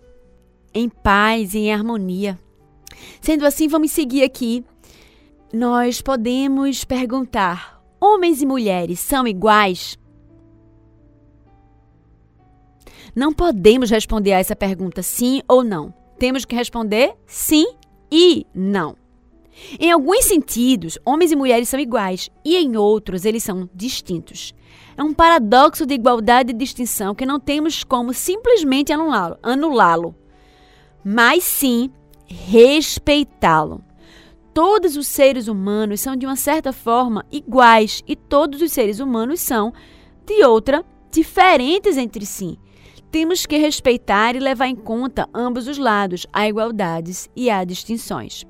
em 0.74 0.88
paz 0.88 1.56
e 1.56 1.60
em 1.60 1.74
harmonia. 1.74 2.40
Sendo 3.20 3.46
assim, 3.46 3.68
vamos 3.68 3.92
seguir 3.92 4.24
aqui. 4.24 4.64
Nós 5.52 6.00
podemos 6.00 6.86
perguntar: 6.86 7.81
homens 8.02 8.42
e 8.42 8.46
mulheres 8.46 9.00
são 9.00 9.28
iguais? 9.28 9.98
Não 13.16 13.32
podemos 13.32 13.92
responder 13.92 14.34
a 14.34 14.40
essa 14.40 14.56
pergunta 14.56 15.04
sim 15.04 15.42
ou 15.48 15.64
não. 15.64 15.94
Temos 16.18 16.44
que 16.44 16.56
responder 16.56 17.14
sim 17.28 17.68
e 18.12 18.46
não. 18.54 18.96
Em 19.80 19.92
alguns 19.92 20.26
sentidos, 20.26 20.98
homens 21.06 21.32
e 21.32 21.36
mulheres 21.36 21.70
são 21.70 21.80
iguais 21.80 22.30
e 22.44 22.58
em 22.58 22.76
outros 22.76 23.26
eles 23.26 23.44
são 23.44 23.70
distintos. 23.76 24.54
É 24.98 25.04
um 25.04 25.14
paradoxo 25.14 25.86
de 25.86 25.94
igualdade 25.94 26.52
e 26.52 26.56
distinção 26.56 27.14
que 27.14 27.26
não 27.26 27.40
temos 27.40 27.84
como 27.84 28.14
simplesmente 28.14 28.94
anulá-lo, 28.94 30.16
mas 31.04 31.44
sim 31.44 31.92
respeitá-lo. 32.28 33.84
Todos 34.54 34.98
os 34.98 35.08
seres 35.08 35.48
humanos 35.48 36.02
são 36.02 36.16
de 36.16 36.26
uma 36.26 36.36
certa 36.36 36.74
forma 36.74 37.26
iguais 37.32 38.04
e 38.06 38.18
todos 38.18 38.62
os 38.62 38.72
seres 38.74 39.00
humanos 39.00 39.40
são 39.40 39.74
de 40.26 40.44
outra 40.44 40.84
diferentes 41.10 41.98
entre 41.98 42.26
si. 42.26 42.60
Temos 43.10 43.46
que 43.46 43.58
respeitar 43.58 44.36
e 44.36 44.40
levar 44.40 44.68
em 44.68 44.76
conta 44.76 45.28
ambos 45.34 45.68
os 45.68 45.78
lados, 45.78 46.28
há 46.34 46.48
igualdades 46.48 47.30
e 47.34 47.50
há 47.50 47.64
distinções. 47.64 48.46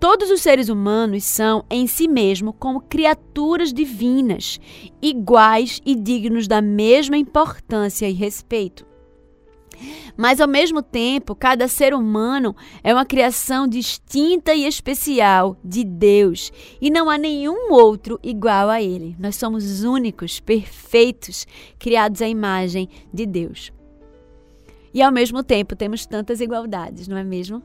Todos 0.00 0.28
os 0.30 0.42
seres 0.42 0.68
humanos 0.68 1.22
são, 1.22 1.64
em 1.70 1.86
si 1.86 2.08
mesmo, 2.08 2.52
como 2.52 2.80
criaturas 2.80 3.72
divinas, 3.72 4.58
iguais 5.00 5.80
e 5.86 5.94
dignos 5.94 6.48
da 6.48 6.60
mesma 6.60 7.16
importância 7.16 8.08
e 8.08 8.12
respeito. 8.12 8.91
Mas, 10.16 10.40
ao 10.40 10.48
mesmo 10.48 10.82
tempo, 10.82 11.34
cada 11.34 11.68
ser 11.68 11.94
humano 11.94 12.54
é 12.82 12.92
uma 12.92 13.04
criação 13.04 13.66
distinta 13.66 14.54
e 14.54 14.66
especial 14.66 15.56
de 15.64 15.84
Deus 15.84 16.52
e 16.80 16.90
não 16.90 17.08
há 17.08 17.16
nenhum 17.16 17.72
outro 17.72 18.18
igual 18.22 18.68
a 18.68 18.80
Ele. 18.82 19.16
Nós 19.18 19.36
somos 19.36 19.84
únicos, 19.84 20.40
perfeitos, 20.40 21.46
criados 21.78 22.20
à 22.22 22.28
imagem 22.28 22.88
de 23.12 23.26
Deus. 23.26 23.72
E, 24.94 25.00
ao 25.00 25.10
mesmo 25.10 25.42
tempo, 25.42 25.74
temos 25.74 26.04
tantas 26.04 26.40
igualdades, 26.40 27.08
não 27.08 27.16
é 27.16 27.24
mesmo? 27.24 27.62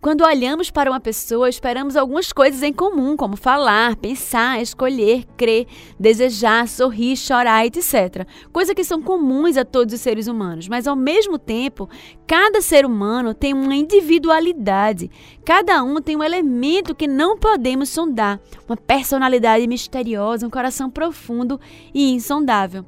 Quando 0.00 0.24
olhamos 0.24 0.70
para 0.70 0.90
uma 0.90 1.00
pessoa, 1.00 1.48
esperamos 1.48 1.96
algumas 1.96 2.32
coisas 2.32 2.62
em 2.62 2.72
comum, 2.72 3.16
como 3.16 3.36
falar, 3.36 3.96
pensar, 3.96 4.62
escolher, 4.62 5.24
crer, 5.36 5.66
desejar, 5.98 6.68
sorrir, 6.68 7.16
chorar, 7.16 7.66
etc. 7.66 8.26
Coisas 8.52 8.74
que 8.74 8.84
são 8.84 9.02
comuns 9.02 9.56
a 9.56 9.64
todos 9.64 9.92
os 9.92 10.00
seres 10.00 10.28
humanos, 10.28 10.68
mas 10.68 10.86
ao 10.86 10.94
mesmo 10.94 11.36
tempo, 11.38 11.88
cada 12.26 12.60
ser 12.60 12.86
humano 12.86 13.34
tem 13.34 13.52
uma 13.52 13.74
individualidade. 13.74 15.10
Cada 15.44 15.82
um 15.82 16.00
tem 16.00 16.16
um 16.16 16.22
elemento 16.22 16.94
que 16.94 17.08
não 17.08 17.36
podemos 17.36 17.88
sondar, 17.88 18.40
uma 18.68 18.76
personalidade 18.76 19.66
misteriosa, 19.66 20.46
um 20.46 20.50
coração 20.50 20.88
profundo 20.88 21.60
e 21.92 22.12
insondável. 22.12 22.84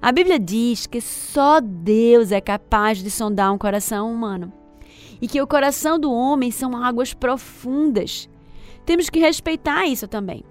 A 0.00 0.12
Bíblia 0.12 0.38
diz 0.38 0.86
que 0.86 1.00
só 1.00 1.60
Deus 1.60 2.30
é 2.30 2.40
capaz 2.40 2.98
de 2.98 3.10
sondar 3.10 3.52
um 3.52 3.58
coração 3.58 4.12
humano 4.12 4.52
e 5.20 5.28
que 5.28 5.40
o 5.40 5.46
coração 5.46 5.98
do 5.98 6.12
homem 6.12 6.50
são 6.50 6.76
águas 6.76 7.14
profundas. 7.14 8.28
Temos 8.84 9.10
que 9.10 9.18
respeitar 9.18 9.86
isso 9.86 10.06
também. 10.06 10.44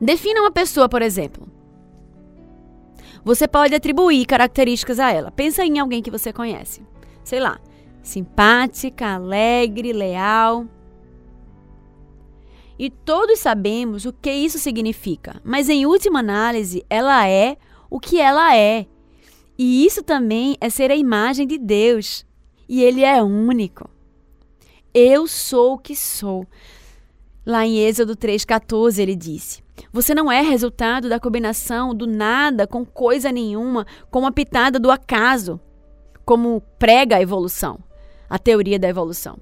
Defina 0.00 0.40
uma 0.40 0.50
pessoa, 0.50 0.88
por 0.88 1.02
exemplo. 1.02 1.48
Você 3.24 3.48
pode 3.48 3.74
atribuir 3.74 4.24
características 4.26 5.00
a 5.00 5.12
ela. 5.12 5.30
Pensa 5.30 5.64
em 5.64 5.78
alguém 5.78 6.02
que 6.02 6.10
você 6.10 6.32
conhece. 6.32 6.82
Sei 7.24 7.40
lá, 7.40 7.60
simpática, 8.02 9.14
alegre, 9.14 9.92
leal. 9.92 10.66
E 12.78 12.88
todos 12.88 13.40
sabemos 13.40 14.06
o 14.06 14.12
que 14.12 14.30
isso 14.30 14.58
significa, 14.58 15.40
mas 15.42 15.68
em 15.68 15.84
última 15.84 16.20
análise, 16.20 16.86
ela 16.88 17.26
é 17.26 17.56
o 17.90 17.98
que 17.98 18.20
ela 18.20 18.56
é. 18.56 18.86
E 19.58 19.84
isso 19.84 20.00
também 20.00 20.56
é 20.60 20.70
ser 20.70 20.92
a 20.92 20.96
imagem 20.96 21.44
de 21.44 21.58
Deus 21.58 22.24
e 22.68 22.82
ele 22.82 23.04
é 23.04 23.22
único. 23.22 23.88
Eu 24.92 25.26
sou 25.26 25.74
o 25.74 25.78
que 25.78 25.96
sou. 25.96 26.46
Lá 27.46 27.66
em 27.66 27.78
Êxodo 27.78 28.16
3,14 28.16 28.98
ele 28.98 29.16
disse: 29.16 29.62
Você 29.92 30.14
não 30.14 30.30
é 30.30 30.42
resultado 30.42 31.08
da 31.08 31.18
combinação 31.18 31.94
do 31.94 32.06
nada 32.06 32.66
com 32.66 32.84
coisa 32.84 33.32
nenhuma, 33.32 33.86
com 34.10 34.18
uma 34.20 34.32
pitada 34.32 34.78
do 34.78 34.90
acaso, 34.90 35.58
como 36.24 36.60
prega 36.78 37.16
a 37.16 37.22
evolução, 37.22 37.78
a 38.28 38.38
teoria 38.38 38.78
da 38.78 38.88
evolução. 38.88 39.38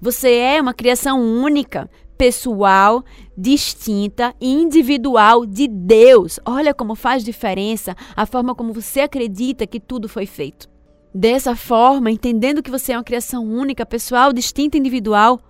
Você 0.00 0.34
é 0.34 0.60
uma 0.60 0.74
criação 0.74 1.20
única, 1.20 1.88
pessoal, 2.18 3.04
distinta 3.36 4.34
e 4.40 4.50
individual 4.50 5.46
de 5.46 5.68
Deus. 5.68 6.40
Olha 6.44 6.72
como 6.72 6.94
faz 6.94 7.22
diferença 7.22 7.94
a 8.16 8.26
forma 8.26 8.54
como 8.54 8.72
você 8.72 9.00
acredita 9.00 9.66
que 9.66 9.78
tudo 9.78 10.08
foi 10.08 10.26
feito. 10.26 10.73
Dessa 11.14 11.54
forma, 11.54 12.10
entendendo 12.10 12.60
que 12.60 12.70
você 12.70 12.92
é 12.92 12.96
uma 12.96 13.04
criação 13.04 13.44
única, 13.44 13.86
pessoal, 13.86 14.32
distinta, 14.32 14.76
individual, 14.76 15.40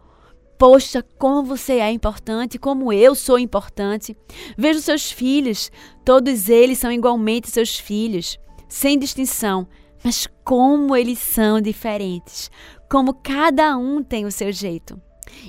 poxa, 0.59 1.03
como 1.19 1.43
você 1.43 1.79
é 1.79 1.91
importante, 1.91 2.59
como 2.59 2.93
eu 2.93 3.15
sou 3.15 3.39
importante. 3.39 4.15
Veja 4.59 4.79
os 4.79 4.85
seus 4.85 5.11
filhos, 5.11 5.73
todos 6.05 6.51
eles 6.51 6.79
são 6.79 6.93
igualmente 6.93 7.51
seus 7.51 7.79
filhos, 7.79 8.39
sem 8.69 8.99
distinção, 8.99 9.67
mas 10.05 10.29
como 10.45 10.95
eles 10.95 11.19
são 11.19 11.63
diferentes, 11.63 12.51
como 12.91 13.15
cada 13.15 13.75
um 13.79 14.03
tem 14.03 14.27
o 14.27 14.31
seu 14.31 14.53
jeito. 14.53 15.01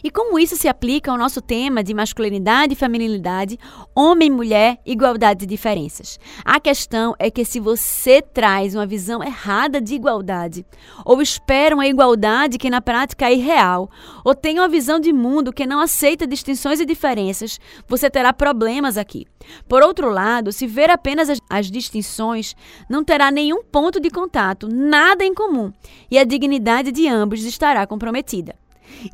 E 0.04 0.10
como 0.12 0.38
isso 0.40 0.56
se 0.56 0.68
aplica 0.68 1.12
ao 1.12 1.18
nosso 1.18 1.42
tema 1.42 1.84
de 1.84 1.94
masculinidade 1.94 2.74
e 2.74 2.76
feminilidade, 2.76 3.58
homem 3.96 4.28
e 4.28 4.32
mulher, 4.32 4.80
igualdade 4.86 5.46
e 5.46 5.48
diferenças? 5.48 6.20
A 6.44 6.60
questão 6.60 7.16
é 7.18 7.32
que 7.32 7.46
se 7.46 7.60
você 7.60 8.22
traz 8.22 8.76
uma 8.76 8.86
visão 8.86 9.24
errada 9.24 9.82
de 9.82 9.96
igualdade, 9.96 10.66
ou 11.06 11.22
espera 11.22 11.76
uma 11.76 11.88
igualdade 11.88 12.58
que 12.58 12.70
na 12.70 12.82
prática 12.82 13.30
é 13.30 13.34
irreal, 13.34 13.90
ou 14.24 14.36
tem 14.36 14.60
uma 14.60 14.68
visão 14.68 15.00
de 15.00 15.12
mundo 15.12 15.54
que 15.54 15.66
não 15.66 15.80
aceita 15.80 16.28
distinções 16.28 16.80
e 16.80 16.86
diferenças, 16.86 17.60
você 17.88 18.10
terá 18.10 18.34
problemas 18.34 18.98
aqui. 18.98 19.26
Por 19.68 19.84
outro 19.84 20.10
lado, 20.10 20.52
se 20.52 20.68
ver 20.68 20.90
apenas 20.90 21.30
as, 21.30 21.40
as 21.50 21.72
distinções, 21.72 22.56
não 22.90 23.04
terá 23.04 23.32
nenhum 23.32 23.64
ponto 23.64 24.00
de 24.00 24.10
contato, 24.10 24.68
nada 24.68 25.24
em 25.24 25.34
comum, 25.34 25.72
e 26.10 26.18
a 26.18 26.24
dignidade 26.24 26.92
de 26.92 27.08
ambos 27.08 27.44
estará 27.44 27.86
comprometida. 27.86 28.56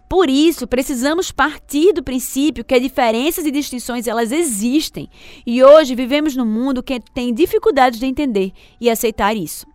Por 0.10 0.30
isso, 0.30 0.68
precisamos 0.68 1.32
partir 1.32 1.94
do 1.94 2.04
princípio 2.04 2.64
que 2.64 2.76
as 2.76 2.82
diferenças 2.82 3.46
e 3.46 3.52
distinções 3.52 4.08
elas 4.08 4.32
existem, 4.32 5.10
e 5.46 5.64
hoje 5.64 5.96
vivemos 5.96 6.36
num 6.36 6.46
mundo 6.46 6.84
que 6.84 7.00
tem 7.14 7.34
dificuldades 7.34 8.00
de 8.00 8.06
entender 8.06 8.52
e 8.80 8.90
aceitar 8.90 9.36
isso. 9.36 9.66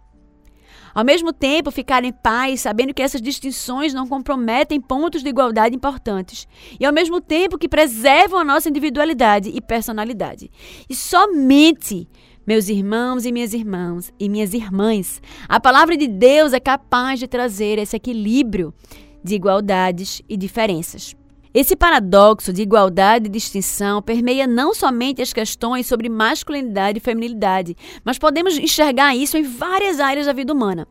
Ao 0.95 1.05
mesmo 1.05 1.31
tempo, 1.31 1.71
ficar 1.71 2.05
em 2.05 2.13
paz, 2.13 2.63
sabendo 2.63 2.95
que 2.95 3.03
essas 3.03 3.21
distinções 3.21 3.93
não 3.93 4.07
comprometem 4.07 4.81
pontos 4.81 5.23
de 5.23 5.29
igualdade 5.29 5.77
importantes, 5.77 6.49
e 6.81 6.87
ao 6.87 6.93
mesmo 6.93 7.21
tempo 7.21 7.59
que 7.59 7.69
preservam 7.69 8.39
a 8.39 8.45
nossa 8.45 8.71
individualidade 8.71 9.51
e 9.55 9.61
personalidade. 9.61 10.51
E 10.89 10.95
somente 10.95 12.09
meus 12.47 12.71
irmãos 12.71 13.27
e 13.27 13.33
minhas 13.33 13.53
irmãs 13.53 14.11
e 14.19 14.29
minhas 14.29 14.55
irmãs, 14.55 15.21
a 15.47 15.61
palavra 15.61 15.99
de 15.99 16.07
Deus 16.07 16.55
é 16.55 16.61
capaz 16.61 17.19
de 17.19 17.27
trazer 17.27 17.79
esse 17.79 17.97
equilíbrio 17.97 18.73
de 19.27 19.35
igualdades 19.35 20.23
e 20.29 20.37
diferenças. 20.37 21.15
Esse 21.53 21.75
paradoxo 21.75 22.53
de 22.53 22.63
igualdade 22.63 23.27
e 23.27 23.31
distinção 23.31 24.03
permeia 24.03 24.47
não 24.47 24.75
somente 24.75 25.23
as 25.23 25.33
questões 25.33 25.87
sobre 25.87 26.09
masculinidade 26.09 26.99
e 26.99 27.01
feminilidade, 27.01 27.75
mas 28.05 28.19
podemos 28.19 28.59
enxergar 28.59 29.17
isso 29.17 29.37
em 29.39 29.43
várias 29.43 29.99
áreas 29.99 30.27
da 30.27 30.35
vida 30.35 30.53
humana. 30.53 30.87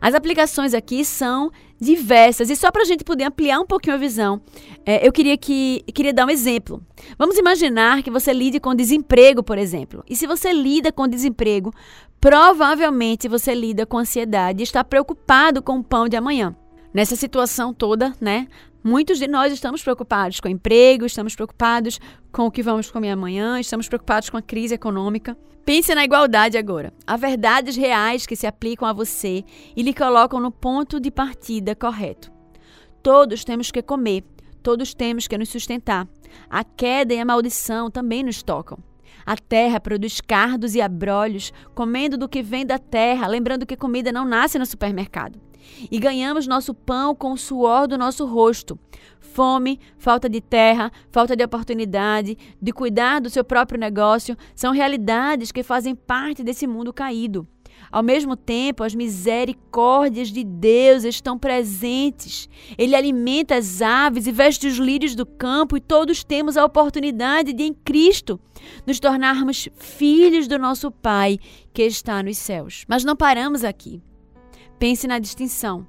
As 0.00 0.14
aplicações 0.14 0.74
aqui 0.74 1.04
são 1.04 1.50
diversas 1.80 2.50
e 2.50 2.56
só 2.56 2.70
para 2.70 2.82
a 2.82 2.84
gente 2.84 3.04
poder 3.04 3.24
ampliar 3.24 3.60
um 3.60 3.66
pouquinho 3.66 3.96
a 3.96 3.98
visão, 3.98 4.40
é, 4.86 5.06
eu 5.06 5.12
queria 5.12 5.36
que 5.36 5.84
queria 5.94 6.14
dar 6.14 6.26
um 6.26 6.30
exemplo. 6.30 6.82
Vamos 7.18 7.36
imaginar 7.36 8.02
que 8.02 8.10
você 8.10 8.32
lide 8.32 8.58
com 8.58 8.74
desemprego, 8.74 9.42
por 9.42 9.58
exemplo. 9.58 10.02
E 10.08 10.16
se 10.16 10.26
você 10.26 10.52
lida 10.52 10.90
com 10.90 11.06
desemprego, 11.06 11.72
provavelmente 12.20 13.28
você 13.28 13.54
lida 13.54 13.84
com 13.84 13.98
ansiedade 13.98 14.60
e 14.60 14.64
está 14.64 14.82
preocupado 14.82 15.62
com 15.62 15.78
o 15.78 15.84
pão 15.84 16.08
de 16.08 16.16
amanhã. 16.16 16.56
Nessa 16.98 17.14
situação 17.14 17.72
toda, 17.72 18.12
né? 18.20 18.48
Muitos 18.82 19.20
de 19.20 19.28
nós 19.28 19.52
estamos 19.52 19.84
preocupados 19.84 20.40
com 20.40 20.48
o 20.48 20.50
emprego, 20.50 21.06
estamos 21.06 21.32
preocupados 21.32 22.00
com 22.32 22.44
o 22.44 22.50
que 22.50 22.60
vamos 22.60 22.90
comer 22.90 23.10
amanhã, 23.10 23.60
estamos 23.60 23.86
preocupados 23.86 24.28
com 24.28 24.36
a 24.36 24.42
crise 24.42 24.74
econômica. 24.74 25.38
Pense 25.64 25.94
na 25.94 26.04
igualdade 26.04 26.58
agora. 26.58 26.92
Há 27.06 27.16
verdades 27.16 27.76
reais 27.76 28.26
que 28.26 28.34
se 28.34 28.48
aplicam 28.48 28.88
a 28.88 28.92
você 28.92 29.44
e 29.76 29.82
lhe 29.84 29.94
colocam 29.94 30.40
no 30.40 30.50
ponto 30.50 30.98
de 30.98 31.08
partida 31.08 31.72
correto. 31.76 32.32
Todos 33.00 33.44
temos 33.44 33.70
que 33.70 33.80
comer, 33.80 34.24
todos 34.60 34.92
temos 34.92 35.28
que 35.28 35.38
nos 35.38 35.50
sustentar. 35.50 36.08
A 36.50 36.64
queda 36.64 37.14
e 37.14 37.20
a 37.20 37.24
maldição 37.24 37.92
também 37.92 38.24
nos 38.24 38.42
tocam. 38.42 38.76
A 39.28 39.36
terra 39.36 39.78
produz 39.78 40.22
cardos 40.22 40.74
e 40.74 40.80
abrolhos, 40.80 41.52
comendo 41.74 42.16
do 42.16 42.26
que 42.26 42.42
vem 42.42 42.64
da 42.64 42.78
terra, 42.78 43.26
lembrando 43.26 43.66
que 43.66 43.76
comida 43.76 44.10
não 44.10 44.24
nasce 44.24 44.58
no 44.58 44.64
supermercado 44.64 45.38
e 45.90 45.98
ganhamos 45.98 46.46
nosso 46.46 46.72
pão 46.72 47.14
com 47.14 47.32
o 47.32 47.36
suor 47.36 47.86
do 47.86 47.98
nosso 47.98 48.24
rosto. 48.24 48.78
Fome, 49.20 49.78
falta 49.98 50.30
de 50.30 50.40
terra, 50.40 50.90
falta 51.10 51.36
de 51.36 51.44
oportunidade, 51.44 52.38
de 52.58 52.72
cuidar 52.72 53.20
do 53.20 53.28
seu 53.28 53.44
próprio 53.44 53.78
negócio 53.78 54.34
são 54.54 54.72
realidades 54.72 55.52
que 55.52 55.62
fazem 55.62 55.94
parte 55.94 56.42
desse 56.42 56.66
mundo 56.66 56.90
caído. 56.90 57.46
Ao 57.90 58.02
mesmo 58.02 58.36
tempo, 58.36 58.84
as 58.84 58.94
misericórdias 58.94 60.28
de 60.28 60.44
Deus 60.44 61.04
estão 61.04 61.38
presentes. 61.38 62.48
Ele 62.76 62.94
alimenta 62.94 63.56
as 63.56 63.80
aves 63.80 64.26
e 64.26 64.32
veste 64.32 64.66
os 64.66 64.76
lírios 64.76 65.14
do 65.14 65.24
campo, 65.24 65.76
e 65.76 65.80
todos 65.80 66.22
temos 66.22 66.56
a 66.56 66.64
oportunidade 66.64 67.52
de, 67.52 67.64
em 67.64 67.72
Cristo, 67.72 68.38
nos 68.86 69.00
tornarmos 69.00 69.68
filhos 69.76 70.46
do 70.46 70.58
nosso 70.58 70.90
Pai 70.90 71.38
que 71.72 71.82
está 71.82 72.22
nos 72.22 72.38
céus. 72.38 72.84
Mas 72.88 73.04
não 73.04 73.16
paramos 73.16 73.64
aqui. 73.64 74.02
Pense 74.78 75.06
na 75.06 75.18
distinção. 75.18 75.86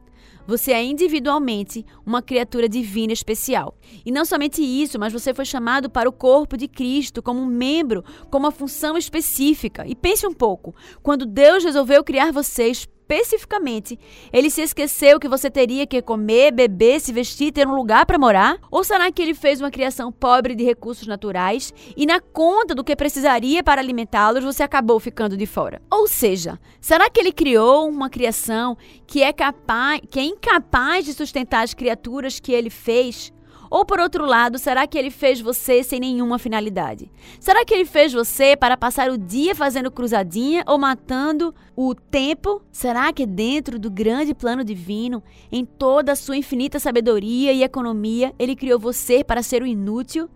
Você 0.50 0.72
é 0.72 0.84
individualmente 0.84 1.86
uma 2.04 2.24
criatura 2.24 2.68
divina 2.68 3.14
especial. 3.14 3.78
E 4.04 4.12
não 4.12 4.26
somente 4.26 4.64
isso, 4.64 4.98
mas 4.98 5.14
você 5.14 5.32
foi 5.32 5.46
chamado 5.46 5.92
para 5.92 6.10
o 6.10 6.12
corpo 6.12 6.58
de 6.58 6.68
Cristo 6.68 7.22
como 7.22 7.40
um 7.40 7.46
membro, 7.46 8.04
com 8.32 8.40
uma 8.40 8.50
função 8.50 8.98
específica. 8.98 9.86
E 9.86 9.94
pense 9.94 10.26
um 10.26 10.34
pouco: 10.34 10.74
quando 11.04 11.28
Deus 11.28 11.64
resolveu 11.64 12.04
criar 12.04 12.32
vocês 12.32 12.88
especificamente, 13.10 14.00
ele 14.32 14.52
se 14.52 14.62
esqueceu 14.62 15.20
que 15.20 15.28
você 15.28 15.50
teria 15.50 15.88
que 15.88 16.00
comer, 16.00 16.52
beber, 16.52 17.02
se 17.02 17.12
vestir, 17.12 17.52
ter 17.52 17.68
um 17.68 17.76
lugar 17.76 18.06
para 18.06 18.20
morar? 18.20 18.58
Ou 18.70 18.84
será 18.84 19.12
que 19.12 19.22
ele 19.22 19.34
fez 19.34 19.60
uma 19.60 19.72
criação 19.72 20.12
pobre 20.12 20.54
de 20.54 20.64
recursos 20.64 21.08
naturais 21.08 21.74
e 21.98 22.06
na 22.06 22.20
conta 22.20 22.76
do 22.76 22.84
que 22.84 22.96
precisaria 22.96 23.64
para 23.64 23.82
alimentá-los 23.82 24.44
você 24.44 24.62
acabou 24.62 25.00
ficando 25.00 25.36
de 25.36 25.48
fora? 25.48 25.82
Ou 25.90 26.08
seja, 26.08 26.60
será 26.80 27.10
que 27.10 27.20
ele 27.20 27.32
criou 27.32 27.90
uma 27.90 28.10
criação 28.10 28.78
que 29.08 29.24
é 29.24 29.34
capaz, 29.34 30.02
que 30.10 30.20
é 30.20 30.24
incapaz 30.24 31.06
de 31.06 31.14
sustentar 31.14 31.64
as 31.64 31.74
criaturas 31.74 32.40
que 32.40 32.52
ele 32.52 32.70
fez? 32.70 33.34
Ou 33.70 33.86
por 33.86 34.00
outro 34.00 34.26
lado, 34.26 34.58
será 34.58 34.88
que 34.88 34.98
ele 34.98 35.12
fez 35.12 35.40
você 35.40 35.84
sem 35.84 36.00
nenhuma 36.00 36.40
finalidade? 36.40 37.12
Será 37.40 37.64
que 37.64 37.74
ele 37.74 37.86
fez 37.86 38.12
você 38.12 38.56
para 38.56 38.76
passar 38.76 39.10
o 39.12 39.18
dia 39.18 39.54
fazendo 39.54 39.92
cruzadinha 39.92 40.64
ou 40.66 40.78
matando 40.78 41.54
o 41.76 41.94
tempo? 41.94 42.62
Será 42.72 43.14
que 43.14 43.26
dentro 43.26 43.78
do 43.78 43.92
grande 43.92 44.34
plano 44.34 44.64
divino, 44.64 45.22
em 45.52 45.64
toda 45.64 46.14
a 46.14 46.16
sua 46.16 46.38
infinita 46.38 46.80
sabedoria 46.80 47.54
e 47.54 47.64
economia, 47.64 48.34
ele 48.40 48.56
criou 48.56 48.80
você 48.80 49.24
para 49.24 49.44
ser 49.44 49.62
o 49.62 49.68
inútil? 49.68 50.30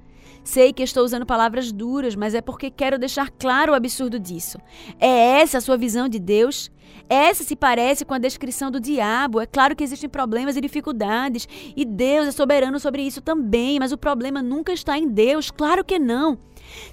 Sei 0.43 0.73
que 0.73 0.84
estou 0.84 1.03
usando 1.03 1.25
palavras 1.25 1.71
duras, 1.71 2.15
mas 2.15 2.36
é 2.36 2.41
porque 2.41 2.69
quero 2.69 2.99
deixar 2.99 3.29
claro 3.32 3.71
o 3.71 3.75
absurdo 3.75 4.19
disso. 4.19 4.58
É 4.99 5.39
essa 5.39 5.58
a 5.58 5.62
sua 5.62 5.77
visão 5.77 6.10
de 6.10 6.19
Deus? 6.19 6.69
Essa 7.10 7.43
se 7.43 7.56
parece 7.56 8.06
com 8.06 8.13
a 8.13 8.19
descrição 8.19 8.69
do 8.69 8.79
diabo. 8.79 9.39
É 9.39 9.45
claro 9.45 9.75
que 9.75 9.84
existem 9.84 10.10
problemas 10.10 10.58
e 10.58 10.62
dificuldades, 10.62 11.47
e 11.75 11.86
Deus 11.86 12.27
é 12.27 12.32
soberano 12.32 12.79
sobre 12.79 13.03
isso 13.03 13.21
também, 13.21 13.79
mas 13.79 13.91
o 13.91 13.97
problema 13.97 14.41
nunca 14.41 14.73
está 14.73 14.97
em 14.97 15.08
Deus, 15.08 15.49
claro 15.49 15.84
que 15.84 15.97
não. 15.97 16.38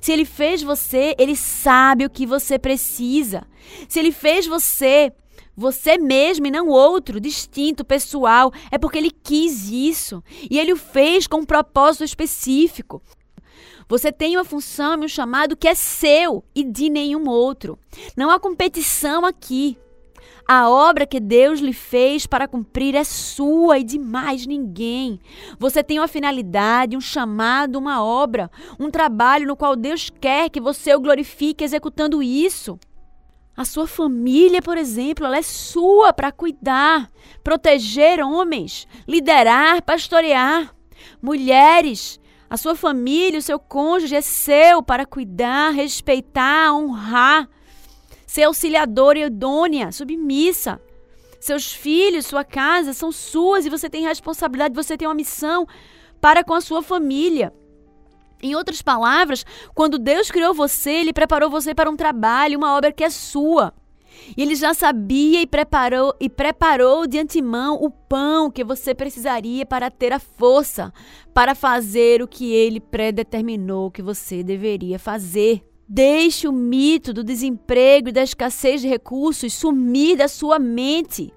Se 0.00 0.12
ele 0.12 0.24
fez 0.24 0.62
você, 0.62 1.14
ele 1.18 1.36
sabe 1.36 2.04
o 2.04 2.10
que 2.10 2.26
você 2.26 2.58
precisa. 2.58 3.46
Se 3.88 3.98
ele 3.98 4.12
fez 4.12 4.46
você, 4.46 5.12
você 5.56 5.98
mesmo 5.98 6.46
e 6.46 6.50
não 6.50 6.68
outro, 6.68 7.20
distinto, 7.20 7.84
pessoal, 7.84 8.52
é 8.70 8.78
porque 8.78 8.98
ele 8.98 9.10
quis 9.10 9.70
isso. 9.70 10.22
E 10.50 10.58
ele 10.58 10.72
o 10.72 10.76
fez 10.76 11.26
com 11.26 11.38
um 11.38 11.44
propósito 11.44 12.04
específico. 12.04 13.02
Você 13.90 14.12
tem 14.12 14.36
uma 14.36 14.44
função 14.44 14.94
e 15.02 15.04
um 15.04 15.08
chamado 15.08 15.56
que 15.56 15.66
é 15.66 15.74
seu 15.74 16.44
e 16.54 16.62
de 16.62 16.88
nenhum 16.88 17.28
outro. 17.28 17.76
Não 18.16 18.30
há 18.30 18.38
competição 18.38 19.26
aqui. 19.26 19.76
A 20.46 20.70
obra 20.70 21.04
que 21.04 21.18
Deus 21.18 21.58
lhe 21.58 21.72
fez 21.72 22.24
para 22.24 22.46
cumprir 22.46 22.94
é 22.94 23.02
sua 23.02 23.80
e 23.80 23.84
de 23.84 23.98
mais 23.98 24.46
ninguém. 24.46 25.18
Você 25.58 25.82
tem 25.82 25.98
uma 25.98 26.06
finalidade, 26.06 26.96
um 26.96 27.00
chamado, 27.00 27.80
uma 27.80 28.00
obra, 28.00 28.48
um 28.78 28.92
trabalho 28.92 29.48
no 29.48 29.56
qual 29.56 29.74
Deus 29.74 30.08
quer 30.20 30.50
que 30.50 30.60
você 30.60 30.94
o 30.94 31.00
glorifique 31.00 31.64
executando 31.64 32.22
isso. 32.22 32.78
A 33.56 33.64
sua 33.64 33.88
família, 33.88 34.62
por 34.62 34.78
exemplo, 34.78 35.26
ela 35.26 35.36
é 35.36 35.42
sua 35.42 36.12
para 36.12 36.30
cuidar, 36.30 37.10
proteger 37.42 38.20
homens, 38.20 38.86
liderar, 39.06 39.82
pastorear. 39.82 40.72
Mulheres, 41.20 42.19
a 42.50 42.56
sua 42.56 42.74
família, 42.74 43.38
o 43.38 43.42
seu 43.42 43.60
cônjuge 43.60 44.16
é 44.16 44.20
seu 44.20 44.82
para 44.82 45.06
cuidar, 45.06 45.70
respeitar, 45.70 46.74
honrar, 46.74 47.48
ser 48.26 48.42
auxiliadora 48.42 49.20
e 49.20 49.22
idônea, 49.22 49.92
submissa. 49.92 50.80
Seus 51.38 51.72
filhos, 51.72 52.26
sua 52.26 52.42
casa 52.42 52.92
são 52.92 53.12
suas 53.12 53.64
e 53.64 53.70
você 53.70 53.88
tem 53.88 54.02
responsabilidade, 54.02 54.74
você 54.74 54.96
tem 54.96 55.06
uma 55.06 55.14
missão 55.14 55.64
para 56.20 56.42
com 56.42 56.52
a 56.52 56.60
sua 56.60 56.82
família. 56.82 57.54
Em 58.42 58.56
outras 58.56 58.82
palavras, 58.82 59.46
quando 59.72 59.96
Deus 59.96 60.28
criou 60.28 60.52
você, 60.52 60.90
Ele 60.90 61.12
preparou 61.12 61.48
você 61.48 61.72
para 61.72 61.88
um 61.88 61.96
trabalho, 61.96 62.58
uma 62.58 62.76
obra 62.76 62.90
que 62.90 63.04
é 63.04 63.10
sua. 63.10 63.72
E 64.36 64.42
ele 64.42 64.54
já 64.54 64.74
sabia 64.74 65.40
e 65.40 65.46
preparou 65.46 66.14
e 66.20 66.28
preparou 66.28 67.06
de 67.06 67.18
antemão 67.18 67.76
o 67.76 67.90
pão 67.90 68.50
que 68.50 68.64
você 68.64 68.94
precisaria 68.94 69.64
para 69.66 69.90
ter 69.90 70.12
a 70.12 70.18
força 70.18 70.92
para 71.34 71.54
fazer 71.54 72.22
o 72.22 72.28
que 72.28 72.52
ele 72.52 72.80
predeterminou 72.80 73.90
que 73.90 74.02
você 74.02 74.42
deveria 74.42 74.98
fazer. 74.98 75.62
Deixe 75.88 76.46
o 76.46 76.52
mito 76.52 77.12
do 77.12 77.24
desemprego 77.24 78.08
e 78.08 78.12
da 78.12 78.22
escassez 78.22 78.80
de 78.80 78.88
recursos 78.88 79.54
sumir 79.54 80.16
da 80.16 80.28
sua 80.28 80.58
mente. 80.58 81.32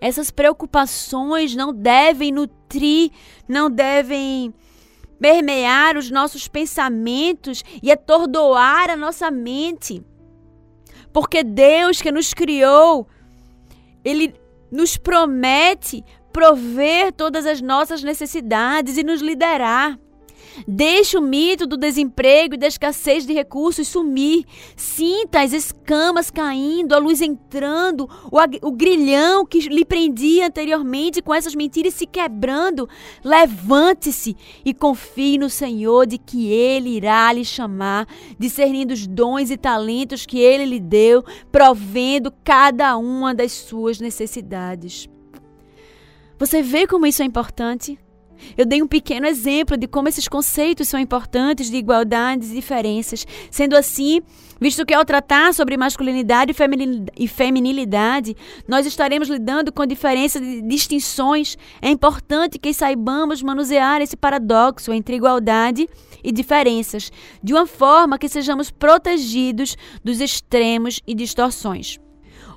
Essas 0.00 0.30
preocupações 0.30 1.54
não 1.54 1.72
devem 1.72 2.32
nutrir, 2.32 3.10
não 3.48 3.70
devem 3.70 4.54
permear 5.20 5.96
os 5.96 6.10
nossos 6.10 6.48
pensamentos 6.48 7.62
e 7.82 7.90
atordoar 7.90 8.90
a 8.90 8.96
nossa 8.96 9.30
mente. 9.30 10.02
Porque 11.14 11.44
Deus 11.44 12.02
que 12.02 12.10
nos 12.10 12.34
criou, 12.34 13.06
Ele 14.04 14.34
nos 14.70 14.96
promete 14.96 16.04
prover 16.32 17.12
todas 17.12 17.46
as 17.46 17.62
nossas 17.62 18.02
necessidades 18.02 18.98
e 18.98 19.04
nos 19.04 19.22
liderar. 19.22 19.96
Deixe 20.66 21.16
o 21.16 21.22
mito 21.22 21.66
do 21.66 21.76
desemprego 21.76 22.54
e 22.54 22.58
da 22.58 22.66
escassez 22.66 23.26
de 23.26 23.32
recursos 23.32 23.88
sumir. 23.88 24.44
Sinta 24.76 25.40
as 25.40 25.52
escamas 25.52 26.30
caindo, 26.30 26.94
a 26.94 26.98
luz 26.98 27.20
entrando, 27.20 28.08
o, 28.30 28.68
o 28.68 28.72
grilhão 28.72 29.44
que 29.44 29.60
lhe 29.60 29.84
prendia 29.84 30.46
anteriormente 30.46 31.22
com 31.22 31.34
essas 31.34 31.54
mentiras 31.54 31.94
se 31.94 32.06
quebrando. 32.06 32.88
Levante-se 33.22 34.36
e 34.64 34.72
confie 34.72 35.38
no 35.38 35.50
Senhor 35.50 36.06
de 36.06 36.18
que 36.18 36.48
Ele 36.50 36.90
irá 36.90 37.32
lhe 37.32 37.44
chamar, 37.44 38.06
discernindo 38.38 38.94
os 38.94 39.06
dons 39.06 39.50
e 39.50 39.56
talentos 39.56 40.26
que 40.26 40.38
Ele 40.38 40.64
lhe 40.64 40.80
deu, 40.80 41.24
provendo 41.50 42.32
cada 42.42 42.96
uma 42.96 43.34
das 43.34 43.52
suas 43.52 44.00
necessidades. 44.00 45.08
Você 46.38 46.62
vê 46.62 46.86
como 46.86 47.06
isso 47.06 47.22
é 47.22 47.24
importante? 47.24 47.98
Eu 48.56 48.66
dei 48.66 48.82
um 48.82 48.86
pequeno 48.86 49.26
exemplo 49.26 49.76
de 49.76 49.86
como 49.86 50.08
esses 50.08 50.28
conceitos 50.28 50.88
são 50.88 50.98
importantes 51.00 51.70
de 51.70 51.76
igualdades 51.76 52.50
e 52.50 52.54
diferenças. 52.54 53.26
Sendo 53.50 53.76
assim, 53.76 54.20
visto 54.60 54.84
que 54.84 54.94
ao 54.94 55.04
tratar 55.04 55.54
sobre 55.54 55.76
masculinidade 55.76 56.54
e 57.16 57.28
feminilidade, 57.28 58.36
nós 58.68 58.86
estaremos 58.86 59.28
lidando 59.28 59.72
com 59.72 59.86
diferenças 59.86 60.42
e 60.42 60.62
distinções, 60.62 61.56
é 61.80 61.90
importante 61.90 62.58
que 62.58 62.72
saibamos 62.72 63.42
manusear 63.42 64.00
esse 64.00 64.16
paradoxo 64.16 64.92
entre 64.92 65.16
igualdade 65.16 65.88
e 66.22 66.32
diferenças, 66.32 67.10
de 67.42 67.52
uma 67.52 67.66
forma 67.66 68.18
que 68.18 68.28
sejamos 68.28 68.70
protegidos 68.70 69.76
dos 70.02 70.20
extremos 70.20 71.00
e 71.06 71.14
distorções. 71.14 71.98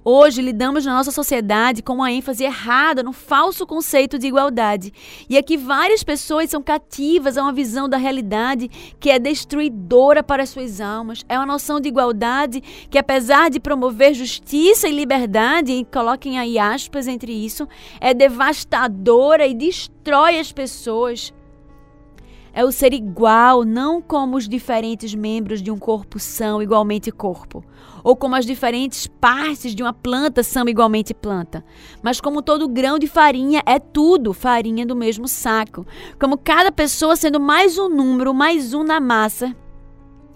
Hoje 0.10 0.42
lidamos 0.42 0.86
na 0.86 0.94
nossa 0.94 1.12
sociedade 1.12 1.84
com 1.84 1.96
uma 1.96 2.10
ênfase 2.10 2.46
errada 2.46 3.04
no 3.04 3.12
falso 3.12 3.68
conceito 3.68 4.18
de 4.18 4.26
igualdade. 4.26 4.94
E 5.30 5.36
é 5.36 5.44
que 5.44 5.58
várias 5.58 6.02
pessoas 6.02 6.50
são 6.50 6.64
cativas 6.64 7.38
a 7.38 7.42
uma 7.42 7.52
visão 7.52 7.90
da 7.90 7.98
realidade 7.98 8.70
que 9.02 9.10
é 9.10 9.20
destruidora 9.20 10.24
para 10.24 10.44
as 10.44 10.50
suas 10.52 10.80
almas. 10.80 11.26
É 11.28 11.38
uma 11.38 11.46
noção 11.46 11.82
de 11.82 11.90
igualdade 11.90 12.62
que, 12.90 12.98
apesar 12.98 13.50
de 13.50 13.60
promover 13.60 14.14
justiça 14.14 14.88
e 14.88 14.94
liberdade, 14.94 15.74
e 15.74 15.84
coloquem 15.84 16.40
aí 16.40 16.58
aspas 16.58 17.06
entre 17.06 17.34
isso, 17.34 17.68
é 18.00 18.14
devastadora 18.14 19.46
e 19.46 19.54
destrói 19.54 20.40
as 20.40 20.54
pessoas 20.54 21.34
é 22.58 22.66
o 22.66 22.72
ser 22.72 22.92
igual, 22.92 23.64
não 23.64 24.02
como 24.02 24.36
os 24.36 24.50
diferentes 24.50 25.14
membros 25.14 25.62
de 25.62 25.70
um 25.70 25.78
corpo 25.78 26.18
são 26.18 26.60
igualmente 26.60 27.12
corpo, 27.12 27.64
ou 28.04 28.16
como 28.16 28.34
as 28.34 28.48
diferentes 28.48 29.06
partes 29.06 29.76
de 29.76 29.84
uma 29.84 29.94
planta 29.94 30.42
são 30.42 30.68
igualmente 30.68 31.14
planta, 31.14 31.64
mas 32.02 32.20
como 32.20 32.42
todo 32.42 32.68
grão 32.68 32.98
de 32.98 33.06
farinha 33.06 33.62
é 33.64 33.78
tudo 33.78 34.34
farinha 34.34 34.88
do 34.88 34.96
mesmo 34.96 35.28
saco, 35.28 35.86
como 36.20 36.36
cada 36.36 36.72
pessoa 36.72 37.16
sendo 37.16 37.40
mais 37.40 37.78
um 37.78 37.90
número, 37.90 38.34
mais 38.34 38.74
um 38.74 38.82
na 38.82 39.00
massa. 39.00 39.56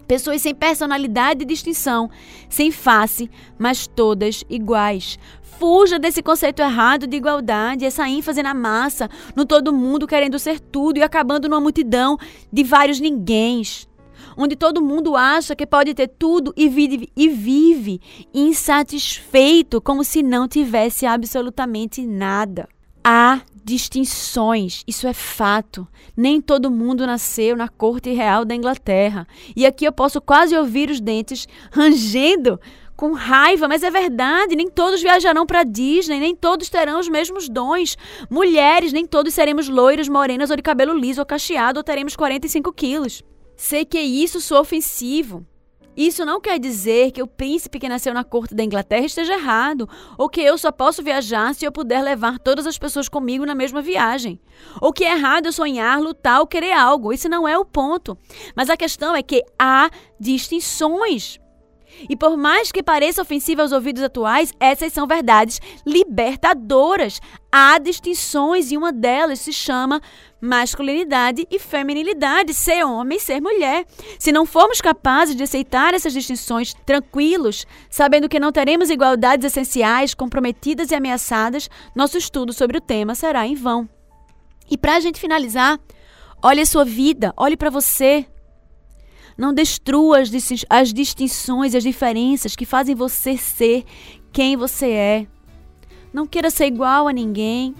Pessoas 0.06 0.42
sem 0.42 0.54
personalidade 0.54 1.42
e 1.42 1.46
distinção, 1.46 2.08
sem 2.48 2.70
face, 2.70 3.28
mas 3.58 3.88
todas 3.88 4.44
iguais. 4.48 5.18
Fuja 5.62 5.96
desse 5.96 6.24
conceito 6.24 6.60
errado 6.60 7.06
de 7.06 7.16
igualdade, 7.16 7.84
essa 7.84 8.08
ênfase 8.08 8.42
na 8.42 8.52
massa, 8.52 9.08
no 9.36 9.46
todo 9.46 9.72
mundo 9.72 10.08
querendo 10.08 10.36
ser 10.36 10.58
tudo 10.58 10.98
e 10.98 11.04
acabando 11.04 11.48
numa 11.48 11.60
multidão 11.60 12.18
de 12.52 12.64
vários 12.64 12.98
ninguéms. 12.98 13.88
Onde 14.36 14.56
todo 14.56 14.82
mundo 14.82 15.14
acha 15.14 15.54
que 15.54 15.64
pode 15.64 15.94
ter 15.94 16.08
tudo 16.08 16.52
e 16.56 16.68
vive, 16.68 17.12
e 17.14 17.28
vive 17.28 18.00
insatisfeito, 18.34 19.80
como 19.80 20.02
se 20.02 20.20
não 20.20 20.48
tivesse 20.48 21.06
absolutamente 21.06 22.04
nada. 22.04 22.68
Há 23.04 23.42
distinções, 23.64 24.82
isso 24.84 25.06
é 25.06 25.12
fato. 25.12 25.86
Nem 26.16 26.40
todo 26.40 26.72
mundo 26.72 27.06
nasceu 27.06 27.56
na 27.56 27.68
corte 27.68 28.10
real 28.10 28.44
da 28.44 28.56
Inglaterra. 28.56 29.28
E 29.54 29.64
aqui 29.64 29.84
eu 29.84 29.92
posso 29.92 30.20
quase 30.20 30.56
ouvir 30.56 30.90
os 30.90 31.00
dentes 31.00 31.46
rangendo 31.70 32.60
com 33.02 33.14
raiva, 33.14 33.66
mas 33.66 33.82
é 33.82 33.90
verdade, 33.90 34.54
nem 34.54 34.70
todos 34.70 35.02
viajarão 35.02 35.44
para 35.44 35.64
Disney, 35.64 36.20
nem 36.20 36.36
todos 36.36 36.70
terão 36.70 37.00
os 37.00 37.08
mesmos 37.08 37.48
dons. 37.48 37.98
Mulheres, 38.30 38.92
nem 38.92 39.04
todos 39.04 39.34
seremos 39.34 39.68
loiras, 39.68 40.08
morenas 40.08 40.50
ou 40.50 40.56
de 40.56 40.62
cabelo 40.62 40.96
liso 40.96 41.20
ou 41.20 41.26
cacheado 41.26 41.80
ou 41.80 41.82
teremos 41.82 42.14
45 42.14 42.72
quilos. 42.72 43.24
Sei 43.56 43.84
que 43.84 43.98
isso 43.98 44.40
sou 44.40 44.60
ofensivo. 44.60 45.44
Isso 45.96 46.24
não 46.24 46.40
quer 46.40 46.60
dizer 46.60 47.10
que 47.10 47.20
o 47.20 47.26
príncipe 47.26 47.80
que 47.80 47.88
nasceu 47.88 48.14
na 48.14 48.22
corte 48.22 48.54
da 48.54 48.62
Inglaterra 48.62 49.04
esteja 49.04 49.34
errado, 49.34 49.88
ou 50.16 50.28
que 50.28 50.40
eu 50.40 50.56
só 50.56 50.70
posso 50.70 51.02
viajar 51.02 51.56
se 51.56 51.64
eu 51.64 51.72
puder 51.72 52.04
levar 52.04 52.38
todas 52.38 52.68
as 52.68 52.78
pessoas 52.78 53.08
comigo 53.08 53.44
na 53.44 53.54
mesma 53.54 53.82
viagem. 53.82 54.40
Ou 54.80 54.92
que 54.92 55.02
é 55.02 55.10
errado 55.10 55.46
eu 55.46 55.52
sonhar, 55.52 56.00
lutar 56.00 56.38
ou 56.38 56.46
querer 56.46 56.70
algo. 56.70 57.12
Isso 57.12 57.28
não 57.28 57.48
é 57.48 57.58
o 57.58 57.64
ponto. 57.64 58.16
Mas 58.54 58.70
a 58.70 58.76
questão 58.76 59.16
é 59.16 59.24
que 59.24 59.42
há 59.58 59.90
distinções. 60.20 61.41
E 62.08 62.16
por 62.16 62.36
mais 62.36 62.72
que 62.72 62.82
pareça 62.82 63.22
ofensiva 63.22 63.62
aos 63.62 63.72
ouvidos 63.72 64.02
atuais, 64.02 64.52
essas 64.58 64.92
são 64.92 65.06
verdades 65.06 65.60
libertadoras. 65.86 67.20
Há 67.50 67.78
distinções 67.78 68.72
e 68.72 68.76
uma 68.76 68.92
delas 68.92 69.40
se 69.40 69.52
chama 69.52 70.00
masculinidade 70.40 71.46
e 71.50 71.58
feminilidade, 71.58 72.52
ser 72.52 72.84
homem 72.84 73.18
e 73.18 73.20
ser 73.20 73.40
mulher. 73.40 73.86
Se 74.18 74.32
não 74.32 74.44
formos 74.44 74.80
capazes 74.80 75.36
de 75.36 75.42
aceitar 75.42 75.94
essas 75.94 76.12
distinções 76.12 76.74
tranquilos, 76.84 77.66
sabendo 77.88 78.28
que 78.28 78.40
não 78.40 78.50
teremos 78.50 78.90
igualdades 78.90 79.46
essenciais, 79.46 80.14
comprometidas 80.14 80.90
e 80.90 80.94
ameaçadas, 80.94 81.70
nosso 81.94 82.18
estudo 82.18 82.52
sobre 82.52 82.78
o 82.78 82.80
tema 82.80 83.14
será 83.14 83.46
em 83.46 83.54
vão. 83.54 83.88
E 84.70 84.76
para 84.76 84.96
a 84.96 85.00
gente 85.00 85.20
finalizar, 85.20 85.78
olhe 86.42 86.60
a 86.60 86.66
sua 86.66 86.84
vida, 86.84 87.32
olhe 87.36 87.56
para 87.56 87.70
você, 87.70 88.26
não 89.36 89.52
destrua 89.52 90.20
as, 90.20 90.30
as 90.68 90.92
distinções 90.92 91.74
e 91.74 91.76
as 91.76 91.82
diferenças 91.82 92.56
que 92.56 92.66
fazem 92.66 92.94
você 92.94 93.36
ser 93.36 93.84
quem 94.32 94.56
você 94.56 94.90
é. 94.90 95.26
Não 96.12 96.26
queira 96.26 96.50
ser 96.50 96.66
igual 96.66 97.08
a 97.08 97.12
ninguém, 97.12 97.74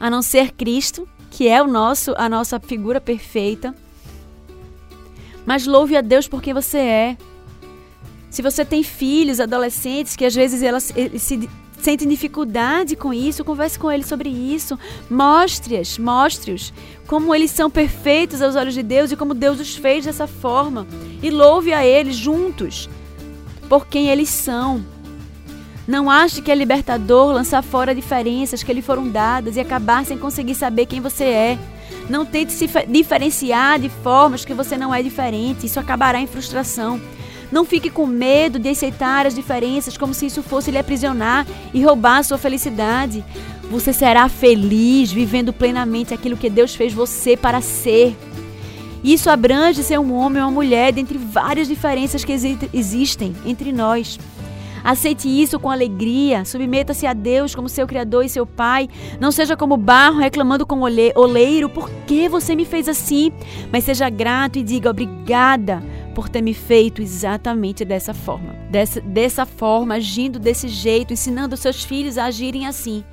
a 0.00 0.08
não 0.08 0.22
ser 0.22 0.52
Cristo, 0.52 1.08
que 1.30 1.48
é 1.48 1.62
o 1.62 1.66
nosso, 1.66 2.14
a 2.16 2.28
nossa 2.28 2.58
figura 2.58 3.00
perfeita. 3.00 3.74
Mas 5.44 5.66
louve 5.66 5.96
a 5.96 6.00
Deus 6.00 6.26
por 6.26 6.40
quem 6.40 6.54
você 6.54 6.78
é. 6.78 7.16
Se 8.30 8.42
você 8.42 8.64
tem 8.64 8.82
filhos, 8.82 9.38
adolescentes, 9.38 10.16
que 10.16 10.24
às 10.24 10.34
vezes 10.34 10.62
elas, 10.62 10.92
eles 10.96 11.22
se 11.22 11.48
sentem 11.84 12.08
dificuldade 12.08 12.96
com 12.96 13.12
isso, 13.12 13.44
converse 13.44 13.78
com 13.78 13.92
eles 13.92 14.06
sobre 14.06 14.30
isso. 14.30 14.78
Mostre-as, 15.10 15.98
mostre-os 15.98 16.72
como 17.06 17.34
eles 17.34 17.50
são 17.50 17.70
perfeitos 17.70 18.40
aos 18.40 18.56
olhos 18.56 18.72
de 18.72 18.82
Deus 18.82 19.12
e 19.12 19.16
como 19.16 19.34
Deus 19.34 19.60
os 19.60 19.76
fez 19.76 20.06
dessa 20.06 20.26
forma. 20.26 20.86
E 21.22 21.30
louve 21.30 21.74
a 21.74 21.84
eles 21.84 22.16
juntos 22.16 22.88
por 23.68 23.86
quem 23.86 24.08
eles 24.08 24.30
são. 24.30 24.82
Não 25.86 26.10
ache 26.10 26.40
que 26.40 26.50
é 26.50 26.54
libertador 26.54 27.34
lançar 27.34 27.62
fora 27.62 27.94
diferenças 27.94 28.62
que 28.62 28.72
lhe 28.72 28.80
foram 28.80 29.06
dadas 29.06 29.56
e 29.56 29.60
acabar 29.60 30.06
sem 30.06 30.16
conseguir 30.16 30.54
saber 30.54 30.86
quem 30.86 31.02
você 31.02 31.24
é. 31.24 31.58
Não 32.08 32.24
tente 32.24 32.52
se 32.52 32.66
diferenciar 32.88 33.78
de 33.78 33.90
formas 33.90 34.42
que 34.42 34.54
você 34.54 34.78
não 34.78 34.94
é 34.94 35.02
diferente, 35.02 35.66
isso 35.66 35.78
acabará 35.78 36.18
em 36.18 36.26
frustração. 36.26 36.98
Não 37.54 37.64
fique 37.64 37.88
com 37.88 38.04
medo 38.04 38.58
de 38.58 38.68
aceitar 38.68 39.28
as 39.28 39.34
diferenças 39.36 39.96
como 39.96 40.12
se 40.12 40.26
isso 40.26 40.42
fosse 40.42 40.72
lhe 40.72 40.76
aprisionar 40.76 41.46
e 41.72 41.84
roubar 41.84 42.18
a 42.18 42.22
sua 42.24 42.36
felicidade. 42.36 43.24
Você 43.70 43.92
será 43.92 44.28
feliz 44.28 45.12
vivendo 45.12 45.52
plenamente 45.52 46.12
aquilo 46.12 46.36
que 46.36 46.50
Deus 46.50 46.74
fez 46.74 46.92
você 46.92 47.36
para 47.36 47.60
ser. 47.60 48.16
Isso 49.04 49.30
abrange 49.30 49.84
ser 49.84 50.00
um 50.00 50.12
homem 50.12 50.42
ou 50.42 50.48
uma 50.48 50.54
mulher, 50.54 50.92
dentre 50.92 51.16
várias 51.16 51.68
diferenças 51.68 52.24
que 52.24 52.32
existem 52.72 53.36
entre 53.46 53.70
nós. 53.70 54.18
Aceite 54.82 55.28
isso 55.28 55.60
com 55.60 55.70
alegria, 55.70 56.44
submeta-se 56.44 57.06
a 57.06 57.12
Deus 57.12 57.54
como 57.54 57.68
seu 57.68 57.86
Criador 57.86 58.24
e 58.24 58.28
seu 58.28 58.44
Pai. 58.44 58.88
Não 59.20 59.30
seja 59.30 59.56
como 59.56 59.76
barro 59.76 60.18
reclamando 60.18 60.66
com 60.66 60.80
oleiro, 60.80 61.68
por 61.68 61.88
que 62.04 62.28
você 62.28 62.56
me 62.56 62.64
fez 62.64 62.88
assim? 62.88 63.30
Mas 63.70 63.84
seja 63.84 64.10
grato 64.10 64.58
e 64.58 64.64
diga 64.64 64.90
obrigada 64.90 65.80
por 66.14 66.28
ter 66.28 66.40
me 66.40 66.54
feito 66.54 67.02
exatamente 67.02 67.84
dessa 67.84 68.14
forma. 68.14 68.54
Dessa, 68.70 69.00
dessa 69.00 69.44
forma, 69.44 69.96
agindo 69.96 70.38
desse 70.38 70.68
jeito, 70.68 71.12
ensinando 71.12 71.56
seus 71.56 71.84
filhos 71.84 72.16
a 72.16 72.26
agirem 72.26 72.66
assim. 72.66 73.04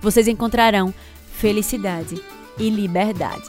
Vocês 0.00 0.28
encontrarão 0.28 0.92
felicidade 1.32 2.20
e 2.58 2.68
liberdade. 2.68 3.44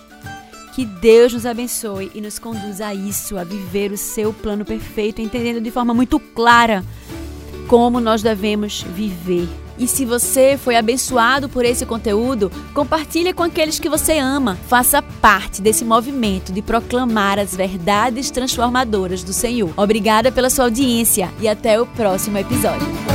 Que 0.76 0.86
Deus 0.86 1.34
nos 1.34 1.46
abençoe 1.46 2.12
e 2.14 2.22
nos 2.22 2.40
conduza 2.40 2.88
a 2.88 2.96
isso, 2.96 3.38
a 3.38 3.44
viver 3.44 3.92
o 3.92 3.98
seu 3.98 4.32
plano 4.32 4.64
perfeito, 4.64 5.22
entendendo 5.22 5.60
de 5.60 5.72
forma 5.72 5.94
muito 5.94 6.20
clara 6.20 6.86
como 7.68 8.00
nós 8.00 8.22
devemos 8.24 8.82
viver 8.84 9.48
E 9.80 9.88
se 9.88 10.06
você 10.06 10.60
foi 10.62 10.76
abençoado 10.76 11.48
por 11.48 11.64
esse 11.64 11.86
conteúdo, 11.86 12.52
compartilhe 12.74 13.34
com 13.34 13.44
aqueles 13.44 13.80
que 13.80 13.90
você 13.90 14.20
ama. 14.20 14.58
Faça 14.68 15.02
parte 15.02 15.62
desse 15.62 15.86
movimento 15.86 16.52
de 16.52 16.62
proclamar 16.62 17.40
as 17.40 17.56
verdades 17.56 18.30
transformadoras 18.30 19.24
do 19.24 19.32
Senhor. 19.32 19.72
Obrigada 19.78 20.32
pela 20.32 20.50
sua 20.50 20.66
audiência 20.66 21.32
e 21.40 21.48
até 21.48 21.80
o 21.80 21.86
próximo 21.86 22.38
episódio. 22.38 23.09